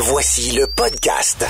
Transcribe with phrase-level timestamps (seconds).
[0.00, 1.44] Voici le podcast.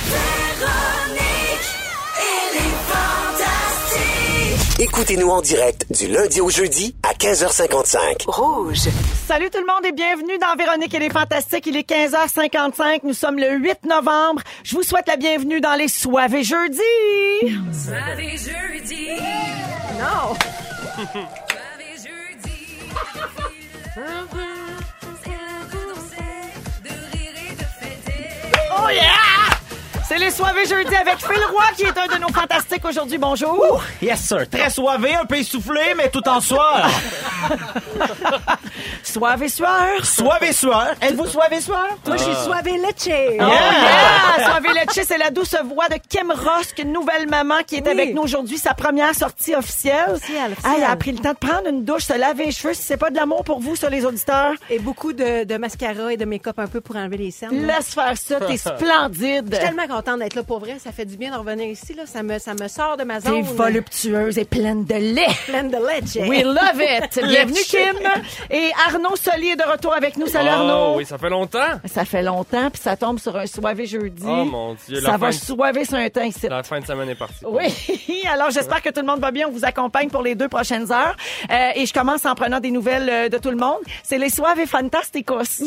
[4.78, 8.24] Écoutez-nous en direct du lundi au jeudi à 15h55.
[8.26, 8.88] Rouge.
[9.26, 11.66] Salut tout le monde et bienvenue dans Véronique et les Fantastiques.
[11.66, 13.00] Il est 15h55.
[13.04, 14.40] Nous sommes le 8 novembre.
[14.64, 16.80] Je vous souhaite la bienvenue dans les Soivés jeudi.
[17.70, 19.08] Soirée jeudi.
[19.98, 20.34] Non.
[21.04, 22.66] Soirée jeudi.
[28.80, 29.58] Oh yeah!
[30.08, 33.18] C'est les Soivés jeudi avec Phil Roy qui est un de nos fantastiques aujourd'hui.
[33.18, 33.82] Bonjour.
[34.00, 34.48] Yes, sir.
[34.48, 36.88] Très soivé, un peu essoufflé, mais tout en soir.
[39.02, 40.04] Soivés sueur.
[40.04, 40.88] Soivé soir.
[41.00, 41.86] Êtes-vous soivé soir?
[42.06, 43.08] Moi, je suis soivé leche.
[43.08, 43.38] Oh Yeah.
[44.38, 44.46] yeah!
[44.50, 47.90] Soivé leche, c'est la douce voix de Kim Ross, une nouvelle maman qui est Oui.
[47.90, 50.10] avec nous aujourd'hui, sa première sortie officielle.
[50.12, 50.90] Officielle, Ah, elle officielle.
[50.90, 52.74] a pris le temps de prendre une douche, se laver les cheveux.
[52.74, 56.12] Si c'est pas de l'amour pour vous, ça, les auditeurs, Et beaucoup de, de mascara
[56.12, 57.66] et de make-up un peu pour enlever les cernes.
[57.66, 58.40] laisse faire ça.
[58.40, 59.48] T'es splendide.
[59.50, 60.76] Je suis tellement contente d'être là pour vrai.
[60.82, 61.94] Ça fait du bien de revenir ici.
[61.94, 62.02] Là.
[62.06, 63.42] Ça, me, ça me sort de ma T'es zone.
[63.42, 65.26] voluptueuse et pleine de lait.
[65.46, 66.28] Pleine de leche.
[66.28, 67.20] We love it.
[67.28, 67.96] Bienvenue, Kim.
[68.50, 70.26] Et Arnaud Solier est de retour avec nous.
[70.26, 70.94] Salut, Oh, Arnaud.
[70.96, 71.80] oui, ça fait longtemps.
[71.84, 74.22] Ça fait longtemps, puis ça tombe sur un soivé jeudi.
[74.26, 76.46] Oh mon Dieu, Ça la, va fin, soiver sur un teint ici.
[76.48, 77.44] la fin de semaine est partie.
[77.44, 77.66] Oui,
[78.32, 79.48] alors j'espère que tout le monde va bien.
[79.48, 81.16] On vous accompagne pour les deux prochaines heures.
[81.50, 83.78] Euh, et je commence en prenant des nouvelles euh, de tout le monde.
[84.02, 85.58] C'est les Suaves Fantasticos.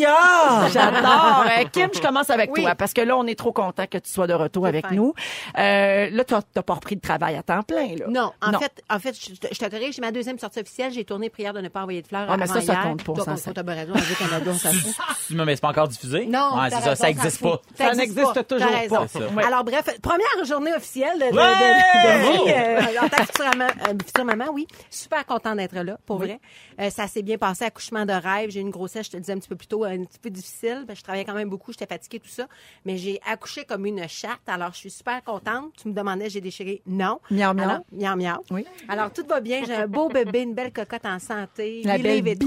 [0.74, 1.46] J'adore.
[1.46, 2.64] Euh, Kim, je commence avec Oui.
[2.64, 4.96] toi parce que là, on est trop content que tu sois de retour avec fin.
[4.96, 5.14] nous.
[5.58, 7.96] Euh, là, t'as t'as pas repris de travail à temps plein.
[7.98, 8.06] Là.
[8.10, 8.60] Non, en Non.
[8.60, 10.92] fait, en fait, je, je te corrige, j'ai ma deuxième sortie officielle.
[10.92, 12.28] J'ai tourné prière de ne pas envoyer de fleurs.
[12.30, 12.82] Ah, mais avant ça, ça hier.
[12.92, 13.54] Compte pas, Donc, ça, on- ça.
[13.54, 14.96] T'as bien raison, Radio-Canada, on s'en fout.
[15.32, 16.26] Non, mais c'est pas encore diffusé?
[16.26, 16.96] Non, Ouais, c'est ça.
[16.96, 17.62] Ça existe s'en pas.
[17.76, 19.46] Ça n'existe toujours pas.
[19.46, 24.46] Alors bref, première journée officielle de, euh, en tant que future maman, euh, future maman,
[24.54, 24.68] oui.
[24.90, 26.40] Super content d'être là, pour vrai.
[26.80, 28.50] Euh, ça s'est bien passé, accouchement de rêve.
[28.52, 30.20] J'ai eu une grossesse, je te le disais un petit peu plus tôt, un petit
[30.20, 30.84] peu difficile.
[30.88, 32.48] Ben, je travaillais quand même beaucoup, j'étais fatiguée, tout ça.
[32.86, 35.72] Mais j'ai accouché comme une chatte, alors je suis super contente.
[35.82, 36.82] Tu me demandais, j'ai déchiré?
[36.86, 37.20] Non.
[37.30, 37.64] Miaou, miaou.
[37.70, 38.44] Alors, miaou, miaou.
[38.52, 38.66] Oui.
[38.90, 39.62] Alors, tout va bien.
[39.66, 41.82] J'ai un beau bébé, une belle cocotte en santé.
[41.86, 42.38] La Huit belle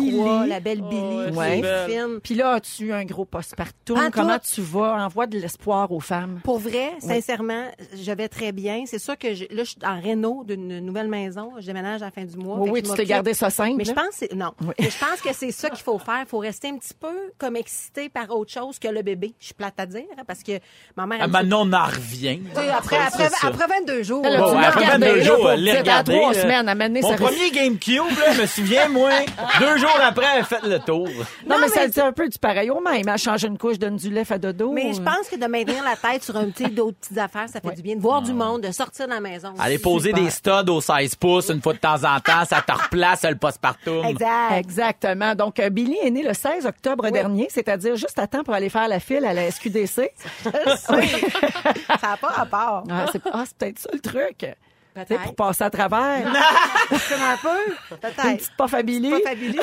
[0.41, 0.49] Billy.
[0.50, 1.37] la belle Billy.
[1.37, 2.21] ouais, qui est fine.
[2.22, 3.97] Puis là, as-tu un gros postpartum?
[3.97, 4.47] Pas Comment tout.
[4.55, 5.05] tu vas?
[5.05, 6.41] Envoie de l'espoir aux femmes.
[6.45, 7.65] Pour vrai, sincèrement,
[7.95, 8.84] je vais très bien.
[8.87, 11.53] C'est sûr que je- là, je suis en réno d'une nouvelle maison.
[11.59, 12.56] Je déménage à la fin du mois.
[12.59, 13.75] Oui, oui, tu t'es gardé ça simple.
[13.77, 14.53] Mais je pense, que c'est- non.
[14.61, 14.75] Oui.
[14.78, 16.21] Mais je pense que c'est ça qu'il faut faire.
[16.21, 19.34] Il faut rester un petit peu comme excité par autre chose que le bébé.
[19.41, 20.53] Je suis plate à dire, hein, parce que
[20.97, 21.19] ma mère.
[21.22, 22.41] Ah, Maintenant, on en revient.
[22.55, 23.49] après, C'est après, ça.
[23.49, 24.22] après 22 jours.
[24.22, 27.51] Là, Bon, tu l'as après regardé, 22 là, jours, trois semaines, à mener, Mon premier
[27.51, 29.11] GameCube, là, je me souviens, moi,
[29.61, 31.08] deux jours après, elle a fait le tour.
[31.46, 33.06] Non, mais, mais ça dit un peu du pareil au même.
[33.08, 34.72] Elle change une couche, donne du lait à dodo.
[34.72, 37.60] Mais je pense que de maintenir la tête sur un petit d'autres petites affaires, ça
[37.60, 37.96] fait du bien.
[37.96, 39.54] De voir du monde, de sortir de la maison.
[39.58, 40.24] Aller poser Super.
[40.24, 43.36] des studs au 16 pouces une fois de temps en temps, ça te replace le
[43.36, 44.04] postpartum.
[44.04, 44.52] Exact.
[44.58, 45.34] Exactement.
[45.34, 48.68] Donc, euh, Billy est né le 16 octobre dernier, c'est-à-dire juste à temps pour aller
[48.68, 50.10] faire la file à la SQDC.
[50.44, 50.96] Ça
[52.02, 52.84] n'a pas rapport.
[52.91, 54.46] Ah, c'est ah, c'est peut-être ça le truc.
[54.94, 55.22] Peut-être.
[55.25, 56.22] pour passer à travers.
[56.22, 57.49] Comme un peu.
[57.91, 58.22] Une Peut-être.
[58.22, 59.10] petite puff à Billy.
[59.10, 59.60] Pas fabuleux.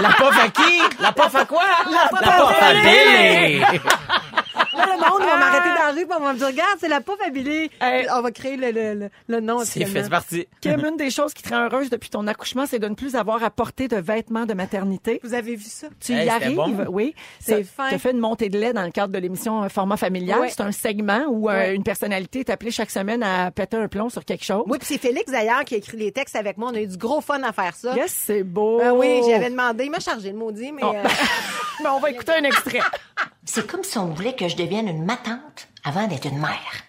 [0.00, 0.82] La puff à qui?
[1.00, 1.62] La puff à quoi?
[1.90, 3.62] La puff à à Billy.
[4.76, 6.88] Là, le monde va m'arrêter dans la rue, puis on va me dire, regarde, c'est
[6.88, 7.18] la pauvre.
[7.26, 8.06] Hey.
[8.14, 9.60] On va créer le, le, le, le nom.
[9.64, 10.46] C'est fait, c'est parti.
[10.60, 13.14] Kim, une des choses qui te rend heureuse depuis ton accouchement, c'est de ne plus
[13.16, 15.20] avoir à porter de vêtements de maternité.
[15.22, 15.88] Vous avez vu ça?
[16.00, 16.86] Tu Hey, y arrives, bon.
[16.90, 17.14] oui.
[17.40, 17.86] C'est Tu fin.
[17.86, 20.40] as fait une montée de lait dans le cadre de l'émission euh, Format familial.
[20.40, 20.48] Ouais.
[20.50, 24.08] C'est un segment où euh, une personnalité est appelée chaque semaine à péter un plomb
[24.08, 24.64] sur quelque chose.
[24.66, 26.70] Oui, puis c'est Félix d'ailleurs qui a écrit les textes avec moi.
[26.72, 27.94] On a eu du gros fun à faire ça.
[27.94, 28.78] Yes, c'est beau.
[28.78, 29.84] Ben oui, j'avais demandé.
[29.84, 30.82] Il m'a chargé le maudit, mais.
[30.84, 30.92] Oh.
[30.94, 31.02] euh,
[31.82, 32.80] Mais on va écouter un extrait.
[33.48, 36.82] C'est comme si on voulait que je devienne une matante avant d'être une mère.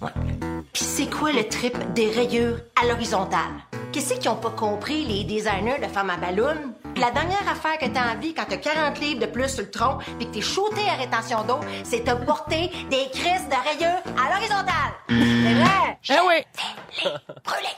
[0.00, 0.08] Ouais.
[0.72, 3.52] Puis c'est quoi le trip des rayures à l'horizontale?
[3.92, 6.69] Qu'est-ce qu'ils ont pas compris, les designers de femmes à ballon?
[6.96, 9.98] La dernière affaire que t'as envie quand t'as 40 livres de plus sur le tronc
[10.18, 14.28] puis que t'es shooté à rétention d'eau, c'est de porter des crises de rayures à
[14.34, 14.92] l'horizontale.
[15.08, 15.98] C'est vrai?
[16.10, 16.44] Eh oui.
[17.44, 17.72] Brûlé.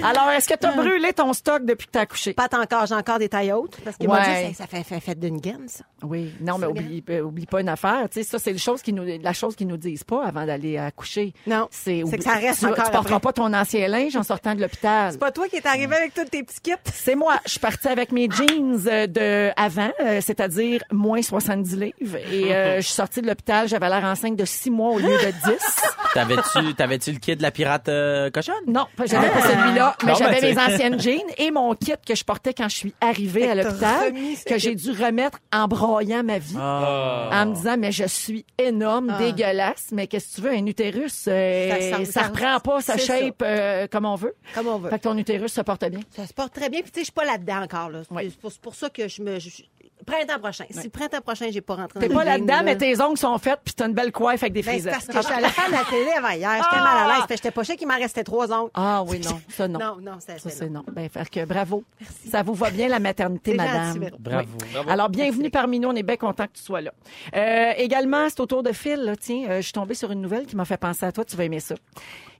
[0.02, 2.32] Alors, est-ce que tu as brûlé ton stock depuis que tu as accouché?
[2.32, 3.76] Pas encore, j'ai encore des tailles hautes.
[3.84, 4.08] Parce que Ouais.
[4.08, 5.84] moi, ça, ça fait, fait, fait d'une gaine, ça.
[6.02, 8.08] Oui, non, mais oublie, euh, oublie pas une affaire.
[8.10, 10.46] Tu sais, ça, c'est le chose qui nous, la chose qu'ils nous disent pas avant
[10.46, 11.34] d'aller accoucher.
[11.46, 11.66] Non.
[11.70, 13.20] C'est que ça reste tu, encore Tu porteras après.
[13.20, 15.12] pas ton ancien linge en sortant de l'hôpital.
[15.12, 16.72] C'est pas toi qui es arrivé avec tous tes petits kits?
[16.92, 17.38] C'est moi.
[17.44, 22.16] Je suis partie avec mes jeans euh, de avant, euh, c'est-à-dire moins 70 livres.
[22.32, 25.08] Et euh, je suis sortie de l'hôpital, j'avais l'air enceinte de 6 mois au lieu
[25.08, 25.58] de 10.
[26.14, 28.54] T'avais-tu, t'avais-tu le kit de la pirate euh, cochonne?
[28.66, 32.14] Non, j'avais pas celui-là, mais ben, j'avais tu- mes anciennes jeans et mon kit que
[32.14, 34.12] je portais quand je suis arrivée à l'hôpital,
[34.46, 36.56] que j'ai dû remettre en broyant ma vie.
[36.58, 37.28] Ah.
[37.32, 41.26] En me disant, mais je suis énorme, dégueulasse, mais qu'est-ce que tu veux, un utérus,
[41.28, 44.34] euh, Ça- ça- reprend pas sa shape euh, comme on veut.
[44.54, 44.88] Comme on veut.
[44.90, 46.00] Fait que ton utérus se porte bien.
[46.16, 46.80] Ça se porte très bien.
[46.82, 47.90] Puis, tu sais, je suis pas là-dedans encore.
[47.90, 48.02] Là.
[48.10, 48.30] Oui.
[48.42, 49.38] C'est pour, ça que je me.
[49.38, 49.62] je-
[50.06, 50.64] Printemps prochain.
[50.70, 52.62] Si le printemps prochain, j'ai pas rentré T'es pas là-dedans, là.
[52.62, 54.92] mais tes ongles sont faits, puis t'as une belle coiffe avec des Ben, frisettes.
[54.92, 56.62] parce que je suis allée faire de la télé avant hier.
[56.62, 57.24] J'étais mal à l'aise.
[57.28, 58.70] J'étais pas sûre qu'il m'en restait trois ongles.
[58.74, 59.78] Ah oui, non, ça non.
[59.80, 60.84] Non, non, c'est Ça, c'est c'est non.
[60.92, 61.82] Ben, faire que bravo.
[62.30, 63.94] Ça vous va bien, la maternité, madame?
[64.00, 64.12] gentil.
[64.20, 64.48] Bravo.
[64.72, 64.88] Bravo.
[64.88, 65.88] Alors, bienvenue parmi nous.
[65.88, 66.92] On est bien content que tu sois là.
[67.34, 69.00] Euh, également, c'est au tour de Phil.
[69.00, 69.16] Là.
[69.16, 71.24] Tiens, euh, je suis tombée sur une nouvelle qui m'a fait penser à toi.
[71.24, 71.74] Tu vas aimer ça.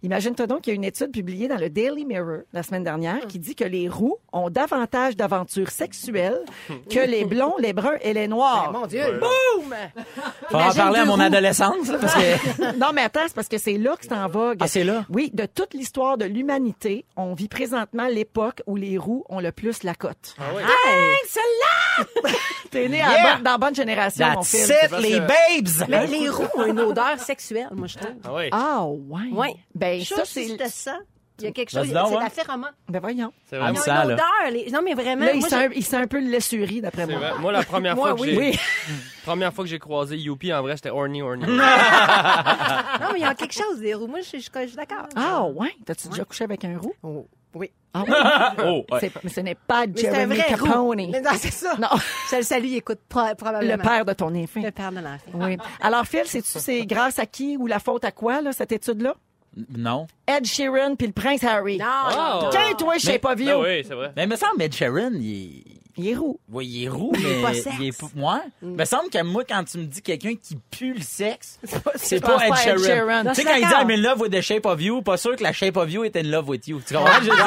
[0.02, 3.26] Imagine-toi donc qu'il y a une étude publiée dans le Daily Mirror la semaine dernière
[3.26, 6.40] qui dit que les roux ont davantage d'aventures sexuelles
[6.90, 8.72] que les blonds, les bruns et les noirs.
[8.72, 9.02] Mon Dieu.
[9.20, 9.74] Boum!
[10.50, 12.76] Faut en parler à mon adolescence, là, parce que...
[12.78, 14.58] Non, mais attends, c'est parce que c'est là que c'est en vogue.
[14.60, 15.04] Ah, c'est là?
[15.10, 19.50] Oui, de toute l'histoire de l'humanité, on vit présentement l'époque où les roux ont le
[19.52, 20.34] plus la cote.
[20.38, 20.62] Ah oui.
[21.28, 22.32] celle-là!
[22.70, 23.34] T'es né Yeah!
[23.36, 24.68] bonne- dans la bonne génération, mon That's fils.
[24.68, 25.88] it, les que- babes!
[25.88, 28.10] Mais les roues ont une odeur sexuelle, moi, je trouve.
[28.24, 28.48] Ah oui.
[28.52, 29.28] Ah, ouais.
[29.32, 29.48] Oui.
[29.74, 30.46] Ben, Je ça, trouve que c'est...
[30.48, 30.98] c'était ça.
[31.40, 32.22] Il y a quelque Vas-y chose, c'est ouais.
[32.24, 32.70] la phéromone.
[32.88, 33.32] Ben, voyons.
[33.48, 33.68] C'est vrai.
[33.68, 34.04] Ils me ont sent, une là.
[34.14, 34.50] odeur.
[34.50, 35.24] les- Non, mais vraiment.
[35.24, 37.16] Là, il moi, sent, un, il sent un peu l'essurie, d'après moi.
[37.16, 37.32] vrai.
[37.38, 38.28] Moi, la première Moi, fois que oui.
[38.32, 38.38] j'ai...
[38.38, 38.58] Oui.
[39.24, 41.44] Première fois que j'ai croisé Youpi, en vrai, j'étais horny, horny.
[41.46, 44.06] Non, mais il y a quelque chose des roues.
[44.08, 45.06] Moi, je suis je suis d'accord.
[45.14, 45.72] Ah, ouais?
[45.86, 46.94] T'as-tu déjà couché avec un roux?
[47.04, 47.70] Oh, oui.
[47.94, 48.14] Ah, oui.
[48.64, 49.10] Oh, ouais.
[49.22, 50.96] Mais ce n'est pas Mais un Jeremy vrai Capone.
[51.10, 51.74] Mais non, c'est ça.
[51.78, 51.88] Non.
[52.30, 53.76] Je le salue, il écoute pro- probablement.
[53.76, 54.60] Le père de ton enfant.
[54.62, 55.30] Le père de l'enfant.
[55.34, 55.56] Oui.
[55.80, 59.14] Alors, Phil, sais-tu c'est grâce à qui ou la faute à quoi, là, cette étude-là?
[59.76, 60.06] Non.
[60.26, 61.78] Ed Sheeran puis le prince Harry.
[61.78, 62.48] Non, Oh.
[62.50, 63.52] Tiens, toi, je sais pas vieux.
[63.54, 64.12] Ah oui, c'est vrai.
[64.16, 65.64] Mais il me semble, Ed Sheeran, il est...
[66.00, 66.38] Il est roux.
[66.48, 67.74] Oui, il est roux, mais pas sexe.
[67.80, 68.06] il est pas...
[68.14, 71.58] Moi, il me semble que moi, quand tu me dis quelqu'un qui pue le sexe,
[71.96, 73.24] c'est pas Ed pas Ed Sheeran.
[73.30, 73.72] Tu sais, quand il dit.
[73.74, 76.04] I'm in love with the shape of you, pas sûr que la shape of you
[76.04, 76.80] est in love with you.
[76.86, 77.14] Tu comprends?
[77.14, 77.46] ce que Je veux dire,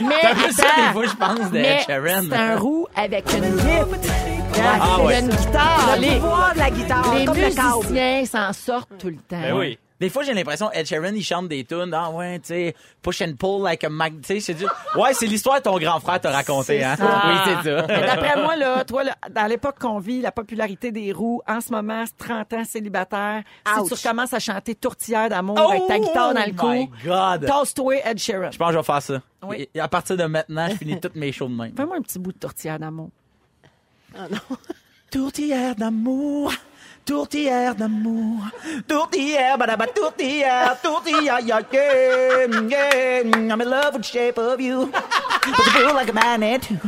[0.00, 0.06] Ouais.
[0.06, 0.86] Mais c'est un peu ça, attends.
[0.86, 2.22] des fois, je pense, de Mais Ed Sheeran.
[2.30, 4.10] c'est un roux avec une lift.
[4.56, 5.12] Ah il ouais.
[5.12, 5.96] y a une guitare.
[5.96, 9.40] Le Les, pouvoir de la guitare, les musiciens s'en sortent tout le temps.
[9.40, 9.78] Ben oui.
[10.00, 11.92] Des fois, j'ai l'impression Ed Sheeran, il chante des tunes.
[11.94, 14.20] Ah ouais, tu sais, push and pull like a mag...
[14.20, 14.64] Tu sais, c'est du...
[14.96, 16.96] Ouais, c'est l'histoire que ton grand frère t'a raconté, hein?
[16.96, 17.22] ça.
[17.26, 17.86] Oui, c'est ça.
[17.86, 21.60] Mais D'après moi, là, toi, là, dans l'époque qu'on vit, la popularité des roues, en
[21.60, 23.44] ce moment, c'est 30 ans célibataire.
[23.66, 23.88] Ouch.
[23.88, 26.94] Si tu recommences à chanter Tourtière d'amour avec ta guitare dans le Oh my cou,
[27.04, 27.46] God!
[27.46, 28.50] tosse-toi Ed Sheeran.
[28.50, 29.22] Je pense que je vais faire ça.
[29.42, 29.68] Oui.
[29.72, 31.72] Et à partir de maintenant, je finis toutes mes shows de même.
[31.76, 33.10] Fais-moi un petit bout de Tourtière d'amour.
[35.10, 36.52] Tourtière d'amour,
[37.04, 38.40] tourtière d'amour,
[38.88, 43.22] tourtière, badaba, tourtière, tourtière, yeah, yeah, yeah.
[43.52, 46.78] I'm in love with the shape of you, but you feel like a magnet too.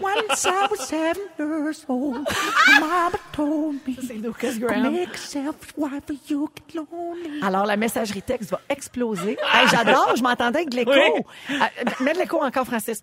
[0.00, 2.26] Once I was seven years old,
[2.66, 4.92] my mama told me, Lucas Graham.
[4.92, 7.40] make yourself wife or you get lonely.
[7.42, 9.38] Alors, la messagerie texte va exploser.
[9.52, 10.90] Hey, J'adore, je m'entendais avec de l'écho.
[10.92, 11.56] Oui.
[11.60, 11.70] Ah,
[12.00, 13.02] mets de l'écho encore, Francis.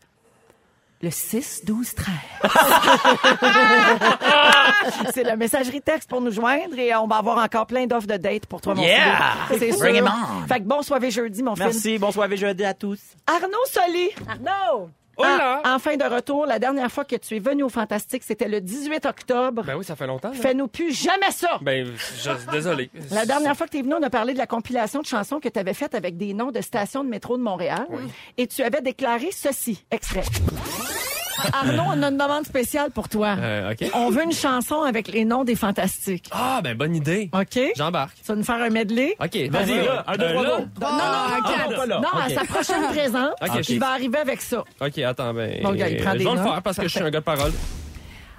[1.03, 2.13] Le 6, 12, 13.
[5.13, 8.17] C'est la messagerie texte pour nous joindre et on va avoir encore plein d'offres de
[8.17, 9.33] date pour toi, mon Yeah!
[9.57, 9.79] C'est sûr.
[9.79, 10.05] Bring 'em
[10.43, 10.47] on.
[10.47, 11.63] Fait que bon soirée jeudi, mon fils.
[11.65, 12.99] Merci, bonsoir et jeudi à tous.
[13.25, 14.09] Arnaud Soli.
[14.29, 14.89] Arnaud!
[15.21, 15.61] Oh là!
[15.65, 18.47] En, en fin de retour, la dernière fois que tu es venu au Fantastique, c'était
[18.47, 19.63] le 18 octobre.
[19.63, 20.29] Ben oui, ça fait longtemps.
[20.29, 20.35] là.
[20.35, 21.59] Fais-nous plus jamais ça.
[21.61, 21.87] Ben,
[22.21, 22.89] je, désolé.
[23.11, 25.39] La dernière fois que tu es venu, on a parlé de la compilation de chansons
[25.39, 27.87] que tu avais faite avec des noms de stations de métro de Montréal.
[28.37, 30.23] Et tu avais déclaré ceci, extrait.
[31.53, 33.35] Arnaud, on a une demande spéciale pour toi.
[33.39, 33.89] Euh, OK.
[33.93, 36.29] On veut une chanson avec les noms des fantastiques.
[36.31, 37.29] Ah, ben, bonne idée.
[37.33, 37.59] OK?
[37.75, 38.15] J'embarque.
[38.17, 39.15] Tu vas nous faire un medley?
[39.19, 39.35] OK.
[39.49, 40.65] Vas-y, là, un, deux, Euh, trois, go.
[40.81, 40.97] Non, non,
[41.69, 42.01] non, pas là.
[42.01, 43.35] non, à sa prochaine présence,
[43.69, 44.63] il va arriver avec ça.
[44.79, 45.61] OK, attends, ben.
[45.63, 47.19] Bon, gars, il prend je des vais le faire parce que je suis un gars
[47.19, 47.51] de parole.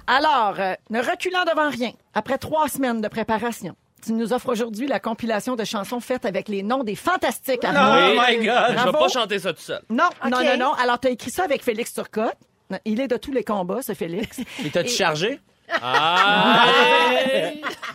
[0.07, 4.85] Alors, euh, ne reculant devant rien, après trois semaines de préparation, tu nous offres aujourd'hui
[4.85, 7.63] la compilation de chansons faites avec les noms des fantastiques.
[7.63, 8.15] Arnaud.
[8.17, 8.45] Oh my God!
[8.67, 8.97] Je vais Bravo.
[8.99, 9.81] pas chanter ça tout seul.
[9.89, 10.73] Non, non, non, non.
[10.73, 12.35] Alors, tu as écrit ça avec Félix Turcotte.
[12.85, 14.39] Il est de tous les combats, ce Félix.
[14.65, 15.39] Et t'as-tu chargé?
[15.81, 16.67] Ah!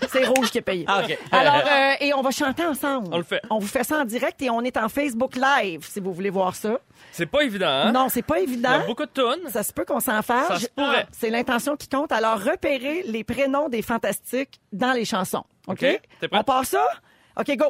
[0.08, 0.84] C'est Rouge qui est payé.
[0.88, 1.02] Ah.
[1.30, 3.08] Alors, euh, et on va chanter ensemble.
[3.12, 3.40] On le fait.
[3.50, 6.30] On vous fait ça en direct et on est en Facebook Live, si vous voulez
[6.30, 6.78] voir ça.
[7.12, 7.92] C'est pas évident, hein?
[7.92, 8.70] Non, c'est pas Il y évident.
[8.70, 9.48] a beaucoup de tunes.
[9.50, 10.48] Ça se peut qu'on s'en fasse.
[10.48, 11.06] Ça se pourrait.
[11.12, 12.10] C'est l'intention qui compte.
[12.10, 15.44] Alors, repérez les prénoms des fantastiques dans les chansons.
[15.66, 15.74] OK?
[15.74, 15.78] OK.
[16.20, 16.40] T'es prête?
[16.40, 16.84] On part ça?
[17.38, 17.66] OK, go.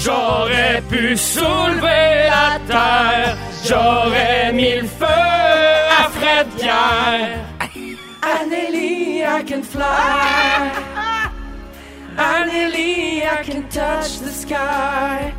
[0.00, 3.36] J'aurais pu soulever la terre,
[3.66, 7.44] j'aurais mis le feu à Fred Pierre.
[8.22, 10.70] Anneli, I can fly.
[12.16, 15.32] Anneli, I can touch the sky.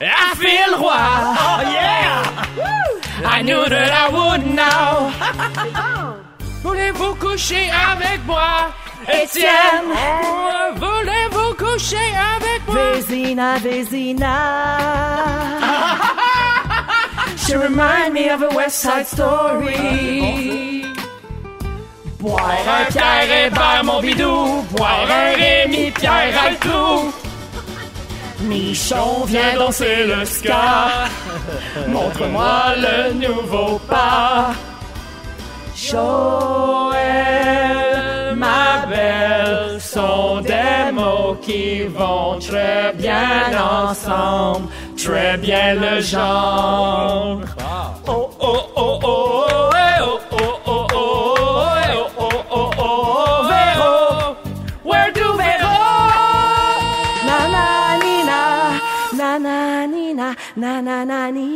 [0.00, 0.90] À Phil Roy.
[0.90, 2.44] Oh yeah!
[3.24, 5.12] I knew that I would now.
[6.62, 8.72] Voulez-vous coucher avec moi?
[9.08, 9.92] Étienne!
[10.76, 11.96] Voulez-vous coucher
[12.36, 12.76] avec moi?
[12.94, 14.38] Vezina, Vezina.
[17.36, 20.84] She remind me of a West Side Story.
[22.18, 24.64] Boire Un Pierre Hébert, mon bidou.
[24.70, 27.12] Boire un Rémi Pierre tout.
[28.40, 31.08] Michon Viens vient danser le ska.
[31.88, 34.52] Montre-moi le nouveau pas.
[41.44, 47.40] Qui vont très bien ensemble, très bien le genre.
[48.06, 54.36] Oh oh oh oh, eh, oh oh oh oh, eh, oh oh oh oh, Véro,
[54.88, 55.76] where do Véro?
[57.28, 58.40] Nananina,
[59.18, 61.53] nananina, nananani, Nadia.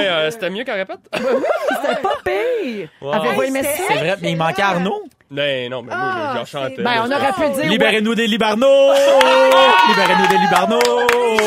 [0.00, 0.98] Euh, c'était mieux qu'en répète?
[1.12, 2.88] C'était pas pire!
[3.12, 3.68] Avez-vous aimé ça?
[3.88, 5.02] C'est vrai, mais il manquait Arnaud.
[5.28, 6.82] Non, non, mais moi, j'en chantais.
[6.82, 7.68] Ben, on aurait pu dire...
[7.70, 8.94] Libérez-nous des Libarnos!
[9.88, 10.80] Libérez-nous des Libarnos!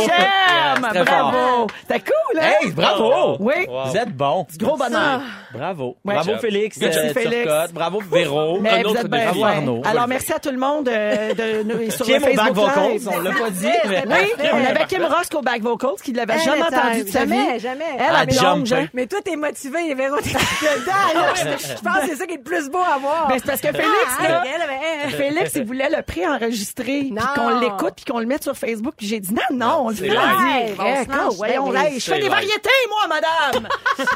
[0.05, 0.81] J'aime!
[0.89, 1.03] Très.
[1.03, 1.67] Bravo!
[1.81, 2.49] C'était cool, hein?
[2.61, 3.37] Hey, bravo!
[3.39, 3.83] Oui, Wow.
[3.85, 4.45] Vous êtes bon.
[4.59, 5.21] gros bonheur.
[5.53, 5.97] Bravo.
[6.05, 6.13] Ouais.
[6.15, 6.91] Bravo Good Félix, job.
[6.93, 7.43] euh, Félix.
[7.43, 7.73] Turcotte.
[7.73, 8.59] Bravo Véro.
[8.59, 9.43] Mais Un vous autre êtes bien fin.
[9.47, 9.81] Arnaud.
[9.85, 12.55] Alors, merci à tout le monde euh, de, nous sur Kim le au back Facebook
[12.69, 13.09] vocals, Live.
[13.13, 14.03] on l'a pas dit, mais...
[14.07, 17.25] Oui, on avait Kim Rosk au back vocals qui l'avait Elle, jamais entendu de sa
[17.25, 17.31] vie.
[17.31, 17.85] jamais, jamais.
[17.97, 18.63] Elle, Ah, elle est longue, hein?
[18.71, 18.87] hein.
[18.93, 21.33] Mais toi, t'es motivé, Véro, t'es dedans, là.
[21.35, 23.27] Je pense que c'est ça qui est le plus beau à voir.
[23.27, 24.61] Ben, c'est parce que Félix, Ah, là, elle,
[25.05, 28.93] elle, Félix, il voulait le préenregistrer, puis qu'on l'écoute, puis qu'on le mette sur Facebook.
[28.97, 32.11] Puis j'ai dit non, non, on le c'est fait on Ah, ben je fais C'est
[32.15, 32.29] des live.
[32.31, 33.67] variétés, moi, madame.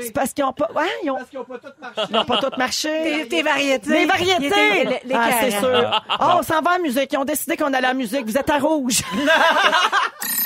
[0.00, 2.88] c'est parce qu'ils ont pas, ouais, ils ont, ils ont pas toutes marché.
[2.88, 3.90] Tes, tes variétés.
[3.90, 4.36] Les variétés!
[4.38, 6.02] Il était- les- les ah, c'est sûr.
[6.20, 7.12] Oh, on s'en va en musique.
[7.12, 8.24] Ils ont décidé qu'on allait en musique.
[8.26, 9.00] Vous êtes à rouge.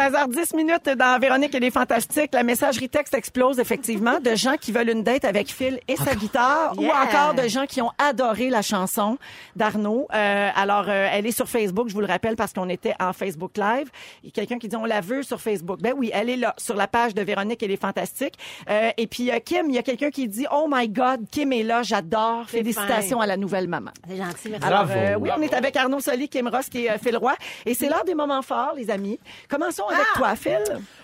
[0.00, 2.30] 16h10 minutes dans Véronique et les Fantastiques.
[2.32, 6.14] La messagerie texte explose effectivement de gens qui veulent une date avec Phil et sa
[6.14, 9.18] guitare ou encore de gens qui ont adoré la chanson
[9.56, 10.06] d'Arnaud.
[10.14, 13.12] Euh, alors, euh, elle est sur Facebook, je vous le rappelle, parce qu'on était en
[13.12, 13.90] Facebook Live.
[14.22, 15.80] Il y a quelqu'un qui dit on la veut sur Facebook.
[15.82, 18.38] Ben oui, elle est là, sur la page de Véronique et les Fantastiques.
[18.70, 21.52] Euh, et puis, euh, Kim, il y a quelqu'un qui dit oh my God, Kim
[21.52, 22.48] est là, j'adore.
[22.48, 23.24] Félicitations fin.
[23.24, 23.90] à la nouvelle maman.
[24.08, 24.66] C'est gentil, merci.
[24.66, 24.98] Alors, Bravo.
[24.98, 27.34] euh, oui, on est avec Arnaud Soli, Kim Ross et euh, Phil Roy.
[27.66, 29.18] Et c'est l'heure des moments forts, les amis.
[29.46, 30.58] Commençons avec toi, Phil.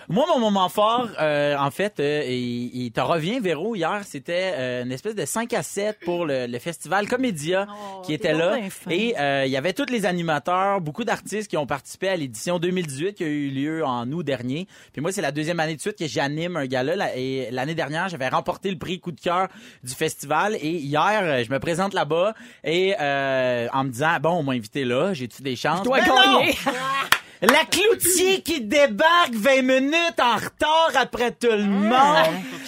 [0.09, 4.53] Moi, mon moment fort, euh, en fait, euh, il, il te revient, Véro, hier, c'était
[4.55, 7.67] euh, une espèce de 5 à 7 pour le, le festival Comédia
[8.03, 8.57] qui était là.
[8.89, 12.57] Et euh, il y avait tous les animateurs, beaucoup d'artistes qui ont participé à l'édition
[12.57, 14.65] 2018 qui a eu lieu en août dernier.
[14.93, 16.95] Puis moi, c'est la deuxième année de suite que j'anime un gala.
[16.95, 17.09] là.
[17.17, 19.49] Et l'année dernière, j'avais remporté le prix coup de cœur
[19.83, 20.55] du festival.
[20.55, 24.53] Et hier, euh, je me présente là-bas et euh, en me disant, bon, on m'a
[24.53, 25.85] invité là, j'ai-tu des chances?
[26.07, 26.43] non!
[27.41, 32.25] La cloutier qui débarque 20 minutes en retard après tout le monde.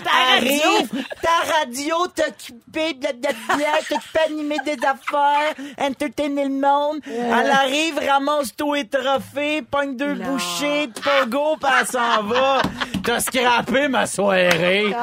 [0.07, 6.99] Arrive, ta radio t'occuper, blablabla, t'occuper animer des affaires, entertainer le monde.
[7.07, 10.33] Elle arrive, ramasse tous les trophées, pogne deux Non.
[10.33, 12.61] bouchées, pogo, pis elle s'en va.
[13.03, 14.93] T'as scrappé ma soirée.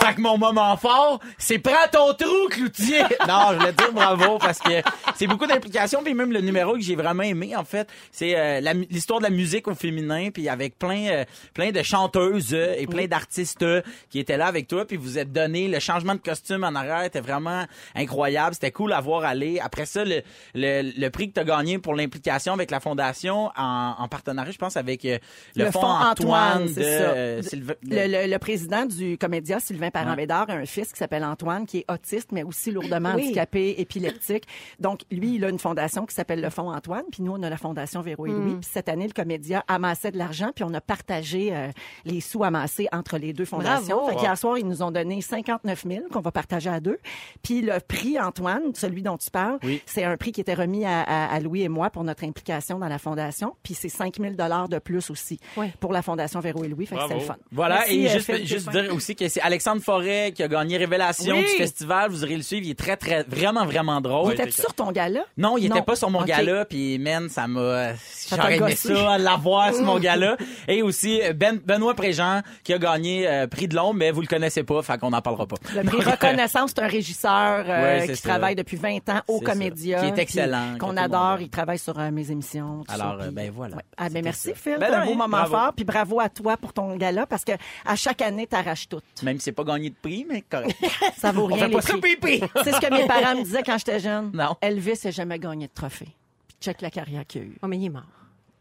[0.00, 3.00] Fait que mon moment fort, c'est prends ton trou, cloutier.
[3.28, 4.70] non, je voulais dire bravo parce que
[5.16, 8.60] c'est beaucoup d'implications puis même le numéro que j'ai vraiment aimé en fait, c'est euh,
[8.60, 11.24] la mu- l'histoire de la musique au féminin puis avec plein euh,
[11.54, 15.18] plein de chanteuses euh, et plein d'artistes euh, qui étaient là avec toi puis vous
[15.18, 17.64] êtes donné le changement de costume en arrière était vraiment
[17.94, 19.58] incroyable, c'était cool à voir aller.
[19.60, 20.22] Après ça le
[20.54, 24.52] le, le prix que tu as gagné pour l'implication avec la fondation en, en partenariat
[24.52, 25.18] je pense avec euh,
[25.54, 27.04] le, fonds Antoine, de c'est ça.
[27.04, 30.98] euh, Sylvain- de- Le, le- le président du Comédia, Sylvain Parent-Bédard, a un fils qui
[30.98, 33.24] s'appelle Antoine, qui est autiste, mais aussi lourdement Oui.
[33.24, 34.44] handicapé, épileptique.
[34.80, 37.50] Donc, lui, il a une fondation qui s'appelle le Fonds Antoine, puis nous, on a
[37.50, 38.54] la Fondation Véro et Louis.
[38.60, 41.68] Puis cette année, le Comédia amassait de l'argent, puis on a partagé euh,
[42.04, 43.96] les sous amassés entre les deux fondations.
[43.98, 44.18] Bravo.
[44.18, 46.98] Fait qu'hier soir, ils nous ont donné 59 000 qu'on va partager à deux.
[47.42, 49.80] Puis le prix Antoine, celui dont tu parles, Oui.
[49.86, 52.78] c'est un prix qui était remis à, à- à Louis et moi pour notre implication
[52.78, 53.54] dans la fondation.
[53.62, 54.34] Puis c'est 5 000
[54.68, 55.66] de plus aussi Oui.
[55.80, 56.86] pour la Fondation Véro et Louis.
[56.86, 57.14] Fait que Bravo.
[57.14, 57.36] c'est le fun.
[57.52, 61.34] Voilà, Merci, et euh, juste, dire aussi que c'est Alexandre Forêt qui a gagné Révélation
[61.36, 61.42] Oui.
[61.42, 62.10] du festival.
[62.10, 62.64] Vous aurez le suivre.
[62.66, 64.32] Il est très, très, vraiment, vraiment Il drôle.
[64.32, 65.24] était sur ton gala?
[65.36, 65.82] Non, il était Non.
[65.82, 66.26] pas sur mon OK.
[66.26, 67.92] gala, puis man, ça m'a...
[68.28, 70.36] J'aurais aimé ça, l'avoir sur mon gala.
[70.68, 74.26] Et aussi ben, Benoît Préjean qui a gagné euh, prix de l'ombre, mais vous le
[74.26, 75.56] connaissez pas, fait qu'on n'en parlera pas.
[75.74, 78.28] Le prix Reconnaissance, c'est un régisseur euh, Ouais, qui ça.
[78.30, 79.40] travaille depuis 20 ans au.
[79.40, 80.00] Comédia.
[80.00, 81.40] Qui est excellent, Qu'on adore.
[81.40, 82.82] Il travaille sur euh, mes émissions.
[82.88, 83.76] tout Alors, ça, euh, puis- ben voilà.
[83.76, 83.82] Ouais.
[83.98, 84.54] Ah, ben merci, ça.
[84.54, 84.76] Phil.
[84.80, 85.54] Ben C'est un beau moment Bravo.
[85.54, 85.72] fort.
[85.74, 87.52] Puis bravo à toi pour ton gala parce que
[87.84, 89.00] à chaque année, t'arraches tout.
[89.22, 90.76] Même si c'est pas gagné de prix, mais correct.
[91.18, 91.58] Ça vaut On rien.
[91.58, 92.16] fait les pas ça, prix.
[92.16, 92.40] pipi!
[92.64, 94.30] C'est ce que mes parents me disaient quand j'étais jeune.
[94.32, 94.56] Non.
[94.62, 96.08] Elvis n'a jamais gagné de trophée.
[96.48, 97.58] Puis check la carrière qu'il a eue.
[97.62, 98.02] Oh, mais il est mort.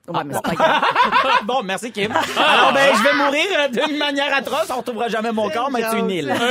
[0.07, 0.83] Ouais, mais c'est pas grave.
[1.45, 2.11] bon, merci Kim.
[2.11, 4.69] Alors, ben, je vais mourir euh, d'une manière atroce.
[4.71, 6.33] On retrouvera jamais mon corps, mais c'est une île.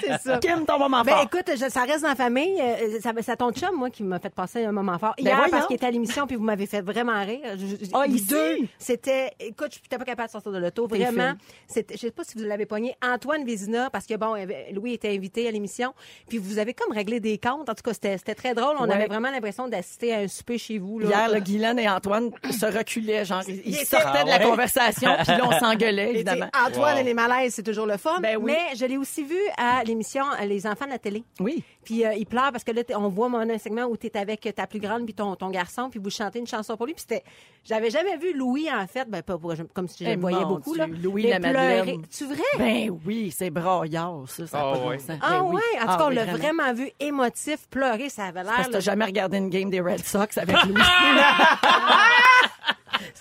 [0.00, 0.38] C'est ça.
[0.38, 1.22] Kim, ton moment Ben fort.
[1.24, 2.60] écoute, je- ça reste dans la famille.
[2.60, 5.14] Euh, Ça, ça ton chum, moi, qui m'a fait passer un moment fort.
[5.18, 5.50] Ben Hier, voyons.
[5.50, 7.40] parce qu'il était à l'émission, puis vous m'avez fait vraiment rire.
[7.56, 8.26] Je- je- Ah, les ici?
[8.28, 9.32] deux, c'était...
[9.40, 10.86] Écoute, je n'étais pas capable de sortir de l'auto.
[10.88, 11.28] T'es Vraiment.
[11.30, 11.36] fine.
[11.66, 12.96] C'était, je sais pas si vous l'avez pogné.
[13.02, 15.92] Antoine Vézina, parce que, bon, il y avait- Louis était invité à l'émission.
[16.28, 17.68] Puis vous avez comme réglé des comptes.
[17.68, 18.76] En tout cas, c'était, c'était très drôle.
[18.78, 18.94] On Ouais.
[18.94, 20.98] avait vraiment l'impression d'assister à un souper chez vous.
[20.98, 21.08] Là.
[21.08, 24.44] Hier, le Guylaine et Antoine se reculaient, genre, ils, sortaient de la Ah ouais?
[24.44, 26.48] conversation, puis là, on s'engueulait, évidemment.
[26.66, 28.20] Antoine et les malaises, c'est toujours le fun.
[28.20, 28.52] Ben oui.
[28.52, 31.24] Mais je l'ai aussi vu à l'émission euh, Les enfants de la télé.
[31.40, 31.62] Oui.
[31.84, 34.16] Puis euh, il pleure parce que là, on voit mon un segment où tu es
[34.16, 36.94] avec ta plus grande puis ton, ton garçon, puis vous chantez une chanson pour lui.
[36.94, 37.22] Puis c'était,
[37.64, 40.40] j'avais jamais vu Louis en fait, ben pas pour- comme si je Eh, le voyais
[40.40, 40.86] mon beaucoup Dieu, là.
[41.02, 41.54] Louis la pleurer.
[41.80, 42.02] Madeleine.
[42.10, 42.42] Tu vrai?
[42.58, 44.98] Ben oui, c'est braillard, ça, ça Ah pas ouais.
[45.20, 45.54] ah Ben oui.
[45.56, 46.72] ouais, en tout Ah cas, on oui, l'a vraiment.
[46.72, 48.66] vu émotif, pleurer, ça avait Parce l'air.
[48.66, 50.74] que là, t'as jamais regardé une game des Red Sox avec lui.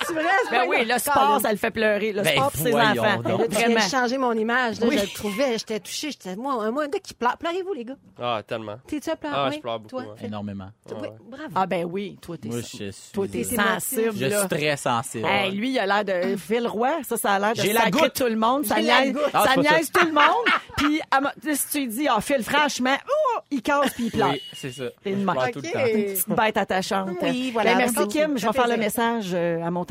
[0.07, 2.11] C'est vrai, c'est ben oui, le sport, ça le fait pleurer.
[2.13, 3.21] Le Ben, sport pour ses voyons enfants.
[3.21, 3.39] donc.
[3.39, 3.85] Là, tu viens Vraiment.
[3.85, 4.79] de changer mon image.
[4.79, 4.97] Là, Oui.
[4.97, 6.11] Je le trouvais, j'étais touchée.
[6.11, 7.37] J'étais, moi, moi, un gars qui pleure.
[7.37, 7.95] Pleurez-vous, les gars?
[8.21, 8.77] Ah, tellement.
[8.87, 9.35] T'es-tu à pleurer?
[9.37, 10.17] Ah, je pleure beaucoup, Toi, ouais.
[10.17, 10.27] Phil?
[10.27, 10.69] Énormément.
[10.89, 11.49] Oui, bravo.
[11.55, 14.11] Ah ben oui, toi, t'es Moi, je suis, toi, t'es sensible.
[14.15, 14.39] je là.
[14.39, 15.25] suis très sensible.
[15.27, 16.89] Hey, lui, il a l'air de Phil Roy.
[17.07, 18.13] Ça, ça a l'air de J'ai la sacrer goutte.
[18.13, 18.65] tout le monde.
[18.65, 19.23] Ça J'ai la niaise, goutte.
[19.33, 19.75] Ah, ça c'est pas ça.
[19.77, 20.45] niaise tout le monde.
[20.77, 21.21] Puis, à
[21.55, 24.29] si tu lui dis, ah, Phil, franchement, oh, il casse puis il pleure.
[24.31, 24.85] Oui, c'est ça.
[25.03, 25.79] T'es une Je tout le temps.
[25.83, 27.09] Petite bête attachante.
[27.21, 27.71] Oui, voilà.
[27.71, 28.29] Ben, merci, Merci Kim.
[28.29, 29.03] Je vais Ça fait faire le plaisir.
[29.03, 29.85] message euh, à mon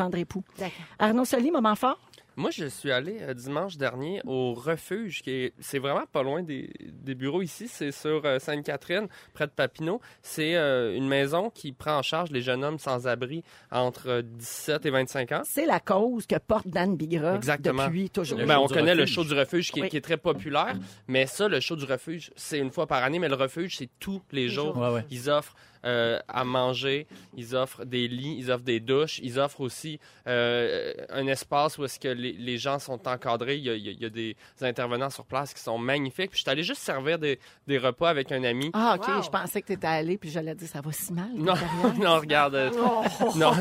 [0.98, 1.98] Arnaud Soli, moment fort?
[2.34, 6.42] Moi, je suis allé euh, dimanche dernier au refuge, qui est, c'est vraiment pas loin
[6.42, 7.68] des, des bureaux ici.
[7.68, 10.00] C'est sur euh, Sainte-Catherine, près de Papineau.
[10.22, 14.22] C'est euh, une maison qui prend en charge les jeunes hommes sans abri entre euh,
[14.22, 15.42] 17 et 25 ans.
[15.44, 17.84] C'est la cause que porte Dan Bigra Exactement.
[17.84, 18.38] depuis toujours.
[18.38, 19.88] Le Ben, on connaît le show du refuge qui, est- Oui.
[19.90, 20.76] qui est très populaire,
[21.08, 23.90] mais ça, le show du refuge, c'est une fois par année, mais le refuge, c'est
[24.00, 24.78] tous les jours.
[24.78, 25.04] Ouais, ouais.
[25.10, 25.54] Ils offrent
[25.84, 30.92] euh, à manger, ils offrent des lits, ils offrent des douches, ils offrent aussi euh,
[31.10, 33.56] un espace où est-ce que les, les gens sont encadrés.
[33.56, 36.30] Il y, a, il y des intervenants sur place qui sont magnifiques.
[36.30, 38.70] Puis je suis allé juste servir des, des repas avec un ami.
[38.74, 39.08] Ah, OK.
[39.08, 39.22] Wow.
[39.22, 41.30] Je pensais que t'étais allé, puis j'allais dire, ça va si mal.
[41.34, 41.54] Non,
[42.00, 42.54] non, regarde.
[42.54, 42.70] euh,
[43.36, 43.52] Non.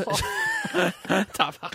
[1.32, 1.72] Tabarnak.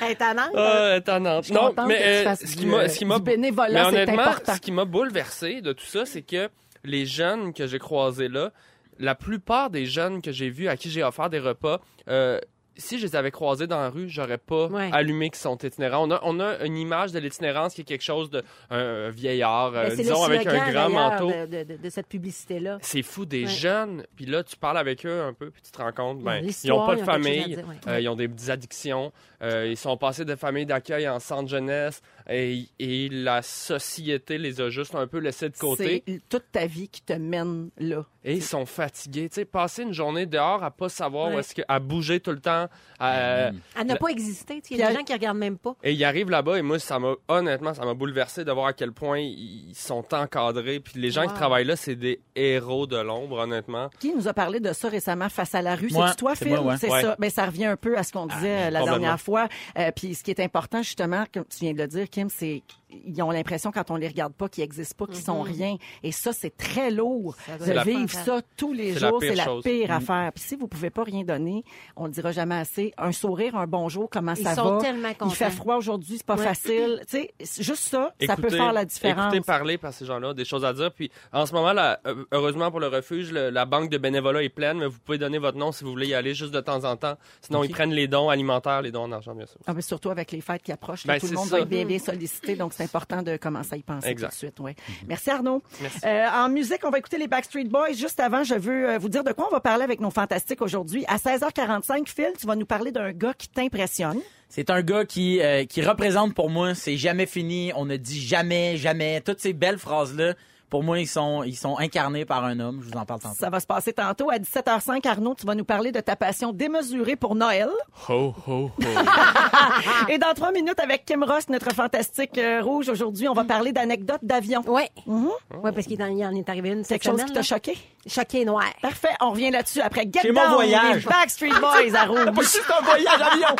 [0.00, 1.44] Hey, ta langue, Ah, étonnante.
[1.44, 4.54] Je suis Non, mais tu euh, ce qui m'a, euh, ce qui m'a, honnêtement, important.
[4.54, 6.48] ce qui m'a bouleversé de tout ça, c'est que
[6.84, 8.52] les jeunes que j'ai croisés là,
[8.98, 12.38] la plupart des jeunes que j'ai vus à qui j'ai offert des repas, euh,
[12.76, 14.90] si je les avais croisés dans la rue, j'aurais pas Ouais.
[14.92, 16.08] allumé qu'ils sont itinérants.
[16.08, 19.72] On a, on a une image de l'itinérance qui est quelque chose de un vieillard,
[19.76, 21.28] euh, disons, avec un grand manteau.
[21.30, 22.78] De, de- de- cette publicité-là.
[22.82, 23.48] C'est fou, des Ouais.
[23.48, 24.04] jeunes.
[24.16, 26.68] Puis là, tu parles avec eux un peu, puis tu te rends compte, ben, ils
[26.68, 27.76] n'ont pas de famille, dire, ouais.
[27.86, 29.12] euh, ils ont des addictions,
[29.44, 34.60] euh, ils sont passés de famille d'accueil en centre jeunesse, et, et la société les
[34.60, 36.02] a juste un peu laissés de côté.
[36.06, 38.04] C'est toute ta vie qui te mène là.
[38.26, 39.28] Et ils sont fatigués.
[39.28, 42.30] Tu sais, passer une journée dehors à pas savoir où est-ce que, à bouger tout
[42.30, 42.68] le temps.
[42.98, 45.74] à- n'a La- pas sais, Il y a des gens qui regardent même pas.
[45.82, 48.72] Et ils arrivent là-bas et moi, ça m'a honnêtement, ça m'a bouleversé de voir à
[48.72, 50.80] quel point ils sont encadrés.
[50.80, 51.28] Puis les gens Wow.
[51.28, 53.90] qui travaillent là, c'est des héros de l'ombre, honnêtement.
[54.00, 55.90] Qui nous a parlé de ça récemment face à la rue?
[55.90, 56.54] C'est toi, c'est Phil?
[56.54, 56.76] moi, ouais.
[56.78, 57.02] C'est Ouais.
[57.02, 57.16] ça.
[57.18, 59.33] Ben, ça revient un peu à ce qu'on disait euh, la dernière fois.
[59.36, 62.62] Euh, puis ce qui est important, justement, comme tu viens de le dire, Kim, c'est
[63.02, 65.76] qu'ils ont l'impression, quand on les regarde pas, qu'ils n'existent pas, qu'ils sont rien.
[66.02, 69.18] Et ça, c'est très lourd de vivre ça tous les jours.
[69.20, 69.92] C'est la pire Mm.
[69.92, 70.32] affaire.
[70.34, 71.64] Puis si vous pouvez pas rien donner,
[71.96, 72.92] on le dira jamais assez.
[72.98, 74.80] Un sourire, un bonjour, comment Ils ça sont va?
[74.80, 76.44] tellement Il fait froid aujourd'hui, c'est pas Ouais.
[76.44, 77.00] facile.
[77.08, 79.32] Tu sais, juste ça, ça peut faire la différence.
[79.34, 80.92] Écoutez parler par ces gens-là, des choses à dire.
[80.92, 82.00] Puis en ce moment, là,
[82.32, 85.38] heureusement pour le refuge, le- la banque de bénévolat est pleine, mais vous pouvez donner
[85.38, 87.16] votre nom si vous voulez y aller juste de temps en temps.
[87.40, 89.58] Sinon, ils prennent les dons alimentaires, les dons en argent, bien sûr.
[89.66, 91.56] Ah, mais surtout avec les fêtes qui approchent, Ben, tout le monde ça.
[91.56, 94.28] va être bien, bien sollicité, donc c'est important de commencer à y penser Exact.
[94.28, 94.60] tout de suite.
[94.60, 94.76] Ouais.
[95.08, 95.62] Merci Arnaud.
[95.80, 95.98] Merci.
[96.04, 97.92] Euh, en musique, on va écouter les Backstreet Boys.
[97.94, 100.62] Juste avant, je veux euh, vous dire de quoi on va parler avec nos fantastiques
[100.62, 101.04] aujourd'hui.
[101.08, 104.20] À 16h45, Phil, tu vas nous parler d'un gars qui t'impressionne.
[104.48, 108.20] C'est un gars qui, euh, qui représente pour moi, c'est jamais fini, on ne dit
[108.20, 109.20] jamais, jamais.
[109.20, 110.34] Toutes ces belles phrases-là,
[110.70, 112.80] pour moi, ils sont, ils sont incarnés par un homme.
[112.84, 113.36] Je vous en parle tantôt.
[113.38, 115.06] Ça va se passer tantôt à 17h05.
[115.06, 117.68] Arnaud, tu vas nous parler de ta passion démesurée pour Noël.
[118.08, 118.70] Ho, ho, ho.
[120.08, 123.72] Et dans trois minutes, avec Kim Ross, notre fantastique euh, rouge, aujourd'hui, on va parler
[123.72, 124.62] d'anecdotes d'avion.
[124.66, 124.82] Oui.
[125.06, 127.26] Ouais, parce qu'il en il en est arrivé une cette Quelque chose semaine.
[127.28, 127.78] qui t'a choqué?
[128.06, 128.64] Choqué noir.
[128.82, 131.04] Parfait, on revient là-dessus après Get C'est mon Down, voyage.
[131.04, 132.44] les Backstreet Boys à Rouge.
[132.46, 133.56] C'est un voyage avion!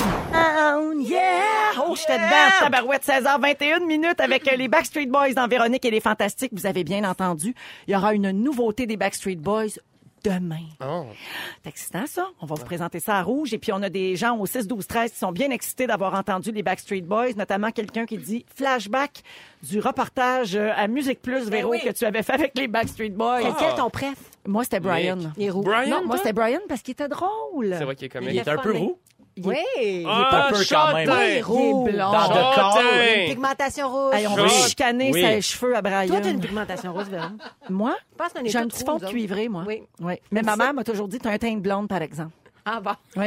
[0.00, 1.72] Down, yeah!
[1.78, 6.00] Oh, j'étais dedans, tabarouette, 16h21 minutes avec euh, les Backstreet Boys dans Véronique et les
[6.00, 6.52] Fantastiques.
[6.54, 7.54] Vous avez bien entendu,
[7.86, 9.78] il y aura une nouveauté des Backstreet Boys
[10.24, 10.64] demain.
[10.82, 11.06] Oh.
[11.62, 12.28] C'est excitant, ça.
[12.40, 13.52] On va vous présenter ça à Rouge.
[13.52, 16.14] Et puis, on a des gens au 6, 12, 13 qui sont bien excités d'avoir
[16.14, 19.22] entendu les Backstreet Boys, notamment quelqu'un qui dit flashback
[19.62, 21.80] du reportage euh, à Musique Plus, Véro, oui.
[21.84, 23.40] que tu avais fait avec les Backstreet Boys.
[23.58, 24.18] Quel ton préf?
[24.46, 25.18] Moi, c'était Brian.
[25.36, 25.62] Il est roux.
[25.62, 27.74] Brian, non, moi, c'était Brian parce qu'il était drôle.
[27.76, 28.30] C'est vrai qu'il est comique.
[28.32, 28.98] Il est un peu roux.
[29.44, 30.04] Oui.
[30.08, 31.08] Ah, peu quand même.
[31.08, 32.12] Il est blond.
[32.12, 32.54] Dans The Call.
[32.54, 33.26] Châtain.
[33.28, 34.14] Pigmentation rouge.
[34.14, 35.20] Hey, on va chicaner Oui.
[35.22, 36.06] ses cheveux à Brian.
[36.08, 37.32] Toi, t'as une pigmentation rose, Véron.
[37.70, 39.08] Moi, Je pense qu'on est j'ai un toutes petit fond nous autres.
[39.10, 39.64] cuivré, moi.
[39.66, 39.82] Oui.
[40.00, 40.14] Oui.
[40.30, 42.32] Mais ma mère m'a toujours dit, t'as un teint de blonde, par exemple.
[42.64, 42.92] Ah bon.
[43.16, 43.26] Oui.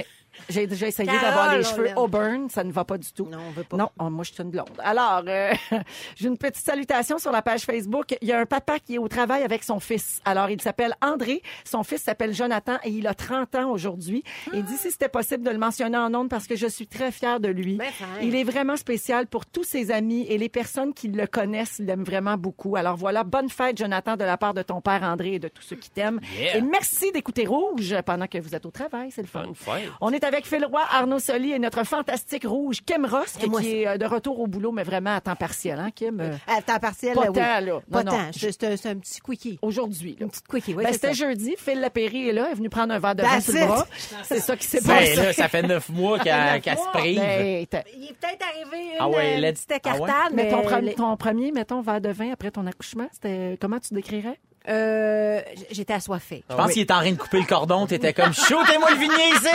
[0.50, 3.28] J'ai déjà essayé d'avoir les on cheveux auburn, ça ne va pas du tout.
[3.28, 3.78] Non, on veut pas.
[3.78, 4.70] Non, oh, moi, je suis une blonde.
[4.80, 5.54] Alors, euh,
[6.16, 8.16] j'ai une petite salutation sur la page Facebook.
[8.22, 10.22] Il y a un papa qui est au travail avec son fils.
[10.26, 11.42] Alors, il s'appelle André.
[11.66, 14.24] Son fils s'appelle Jonathan et il a 30 ans aujourd'hui.
[14.54, 17.12] Il dit si c'était possible de le mentionner en ondes parce que je suis très
[17.12, 17.76] fière de lui.
[17.76, 17.92] Ben,
[18.22, 22.04] il est vraiment spécial pour tous ses amis et les personnes qui le connaissent l'aiment
[22.04, 22.76] vraiment beaucoup.
[22.76, 25.64] Alors voilà, bonne fête, Jonathan, de la part de ton père André et de tous
[25.64, 26.20] ceux qui t'aiment.
[26.38, 26.58] Yeah.
[26.58, 29.12] Et merci d'écouter Rouge pendant que vous êtes au travail.
[29.12, 29.44] C'est le fun.
[29.44, 29.90] Bonne fête.
[30.02, 33.46] On est avec Phil Roy, Arnaud Soli et notre fantastique rouge, Kim Ross, qui,
[33.82, 36.20] est euh, de retour au boulot, mais vraiment à temps partiel, hein, Kim?
[36.20, 37.36] Euh, À temps partiel, Pas oui.
[37.40, 37.80] là.
[37.92, 38.30] Pas Non, tant.
[38.34, 39.60] C'est un, petit quickie.
[39.62, 40.18] Aujourd'hui.
[40.20, 41.56] Une petite quickie, oui, Ben, c'était jeudi.
[41.58, 42.46] Phil Lapéry est là.
[42.48, 43.88] Elle est venue prendre un verre de vin sur le bras.
[44.24, 45.16] C'est ça qui s'est Ben passé.
[45.16, 46.34] là, ça fait neuf mois qu'elle
[46.64, 47.20] se prive.
[47.20, 49.78] Ben, Il est peut-être arrivé une, Ah ouais, euh, petite ah ouais?
[49.78, 50.50] écartade, mais mais...
[50.52, 54.40] ton, les- ton premier, mettons, verre de vin après ton accouchement, c'était comment tu décrirais?
[54.70, 56.44] Euh, j'étais assoiffée.
[56.50, 57.86] Je pense qu'il est en train de couper le cordon.
[57.86, 59.48] T'étais comme, shootez-moi le vignier ici!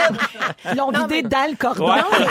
[0.71, 1.87] Ils l'ont vidé dans le cordon.
[1.87, 2.25] Non, mais, non,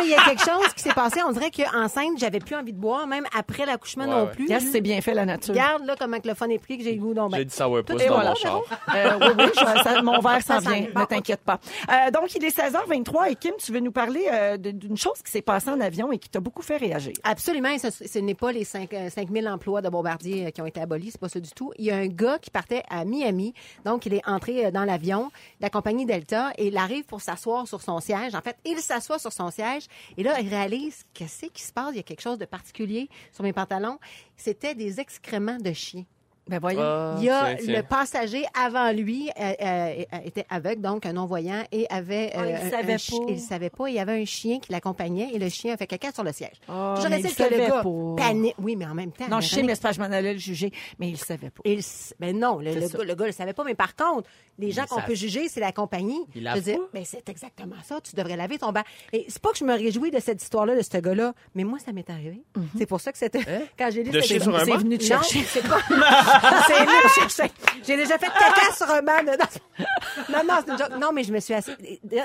[0.00, 1.20] mais il y a quelque chose qui s'est passé.
[1.26, 4.30] On dirait qu'enceinte, j'avais plus envie de boire, même après l'accouchement Ouais, non ouais.
[4.32, 4.44] plus.
[4.46, 5.54] Regarde, c'est bien fait, la nature.
[5.54, 7.14] Regarde là comment que le fun est pris, que j'ai le goût.
[7.14, 8.30] Ben, J'ai dit ça ouais pas Et dans voilà.
[8.30, 8.60] mon char.
[8.94, 11.60] Euh, oui, oui, je- ça- mon verre s'en vient, ne t'inquiète pas.
[11.90, 15.30] Euh, donc, il est 16h23 et Kim, tu veux nous parler euh, d'une chose qui
[15.30, 17.12] s'est passée en avion et qui t'a beaucoup fait réagir.
[17.22, 20.80] Absolument, ce, ce n'est pas les 5, euh, 5000 emplois de bombardiers qui ont été
[20.80, 21.72] abolis, c'est pas ça du tout.
[21.78, 24.84] Il y a un gars qui partait à Miami, donc il est entré euh, dans
[24.84, 28.34] l'avion de la compagnie Delta et il arrive pour s'asseoir sur son siège.
[28.34, 31.90] En fait, il s'assoit sur son siège et là, il réalise qu'est-ce qui se passe,
[31.92, 33.98] il y a quelque chose de particulier sur mes pantalons.
[34.36, 36.04] C'était des excréments de chien.
[36.52, 36.80] Ben voyons.
[36.82, 37.76] Ah, Il y a tiens, tiens.
[37.78, 42.54] le passager avant lui euh, euh, était aveugle, donc un non-voyant, et avait Ah, il
[42.56, 43.24] un- savait un pas.
[43.32, 43.88] il savait pas.
[43.88, 46.32] Il y avait un chien qui l'accompagnait et le chien a fait caca sur le
[46.32, 46.56] siège.
[46.68, 47.88] Ah, Je mais sais il que le savait gars pas.
[48.18, 48.54] panique.
[48.58, 49.28] Oui, mais en même temps.
[49.28, 51.48] non, je sais, mais c'est pas je m'en allais le juger, mais il le savait
[51.50, 51.62] pas.
[51.64, 51.80] il
[52.20, 53.64] ben non, le, le gars, le gars le savait pas.
[53.64, 56.20] Mais par contre, les gens qu'on peut juger, c'est la compagnie.
[56.34, 56.84] Ils Je dire, pas.
[56.92, 57.98] ben c'est exactement ça.
[58.02, 58.82] Tu devrais laver ton bain.
[59.14, 61.78] Et c'est pas que je me réjouis de cette histoire-là, de ce gars-là, mais moi,
[61.78, 62.42] ça m'est arrivé.
[62.76, 63.40] C'est pour ça que c'était.
[63.78, 65.40] Quand j'ai lu c'est venu te chercher.
[65.46, 65.78] C'est pas.
[66.66, 66.84] c'est
[67.20, 67.52] chercher.
[67.86, 70.98] J'ai déjà fait caca sur un de- Non, non, c'est une joke.
[71.00, 71.76] Non, mais je me suis assise.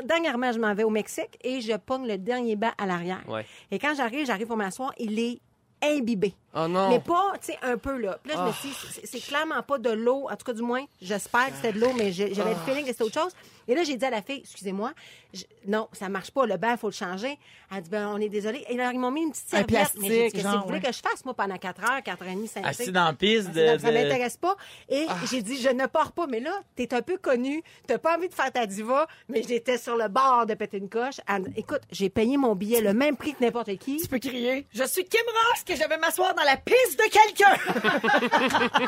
[0.04, 3.22] Dernièrement, je m'en vais au Mexique et je pogne le dernier banc à l'arrière.
[3.28, 3.46] Ouais.
[3.72, 5.40] Et quand j'arrive, j'arrive pour m'asseoir, il est
[5.84, 6.34] imbibé.
[6.60, 6.90] Oh non.
[6.90, 8.18] Mais pas, tu sais, un peu, là.
[8.24, 10.28] Puis là, je me suis dit, c'est- clairement pas de l'eau.
[10.30, 12.92] En tout cas, du moins, j'espère que c'était de l'eau, mais j'avais le feeling que
[12.92, 13.34] c'était autre chose.
[13.70, 14.94] Et là, j'ai dit à la fille, excusez-moi,
[15.34, 17.38] je- non, ça marche pas, le bain, il faut le changer.
[17.70, 18.64] Elle dit, ben, on est désolé.
[18.70, 19.90] Et là, ils m'ont mis une petite Un serviette.
[19.98, 20.86] mais j'ai dit, plastique, que genre, vous voulez ouais.
[20.86, 23.52] que je fasse, moi, pendant 4 heures, 4 heures et demie, 5 Assis dans piste
[23.52, 23.78] de...
[23.78, 24.56] ça m'intéresse pas.
[24.88, 26.28] Et j'ai dit, je ne pars pas.
[26.28, 27.62] Mais là, t'es un peu connu.
[27.86, 29.06] T'as pas envie de faire ta diva.
[29.28, 31.20] Mais j'étais sur le bord de péter une coche.
[31.58, 33.98] Écoute, j'ai payé mon billet le même prix que n'importe qui.
[33.98, 37.10] Tu peux crier Je suis Kim Ross, que je vais m'asseoir dans la piste de
[37.12, 38.78] quelqu'un.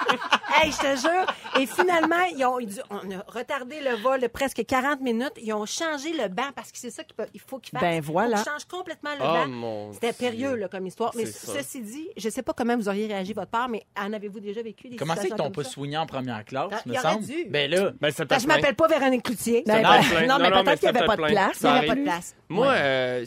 [0.62, 1.26] Hey, je te jure.
[1.62, 5.34] Et finalement, ils ont, ils- on a retardé le vol de presque 40 minutes.
[5.42, 7.82] Ils ont changé le banc parce que c'est ça qu'il peut- il faut qu'ils fassent.
[7.88, 8.38] Ben voilà.
[8.42, 9.94] Qu'ils changent complètement le Oh, banc.
[9.94, 11.12] C'était périlleux là, comme histoire.
[11.16, 11.54] Mais ça.
[11.54, 14.62] ceci dit, je sais pas comment vous auriez réagi votre part, mais en avez-vous déjà
[14.62, 15.70] vécu des Comment c'est qu'ils t'ont pas ça?
[15.70, 17.26] soigné en première classe, Ah, me semble?
[17.26, 17.46] dû.
[17.50, 19.64] Ben là, Ben, peut-être je m'appelle pas Véronique Cloutier.
[19.66, 21.58] Ben, ben, non, mais peut-être qu'il n'y avait pas de place.
[21.62, 22.36] Il n'y Ça avait pas de place.
[22.50, 23.26] Moi, euh,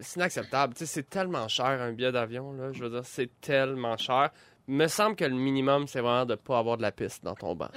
[0.00, 0.74] c'est inacceptable.
[0.74, 2.52] Tu sais, c'est tellement cher un billet d'avion.
[2.52, 2.72] Là.
[2.72, 4.30] Je veux dire, c'est tellement cher.
[4.68, 7.54] Me semble que le minimum, c'est vraiment de pas avoir de la piste dans ton
[7.56, 7.68] banc.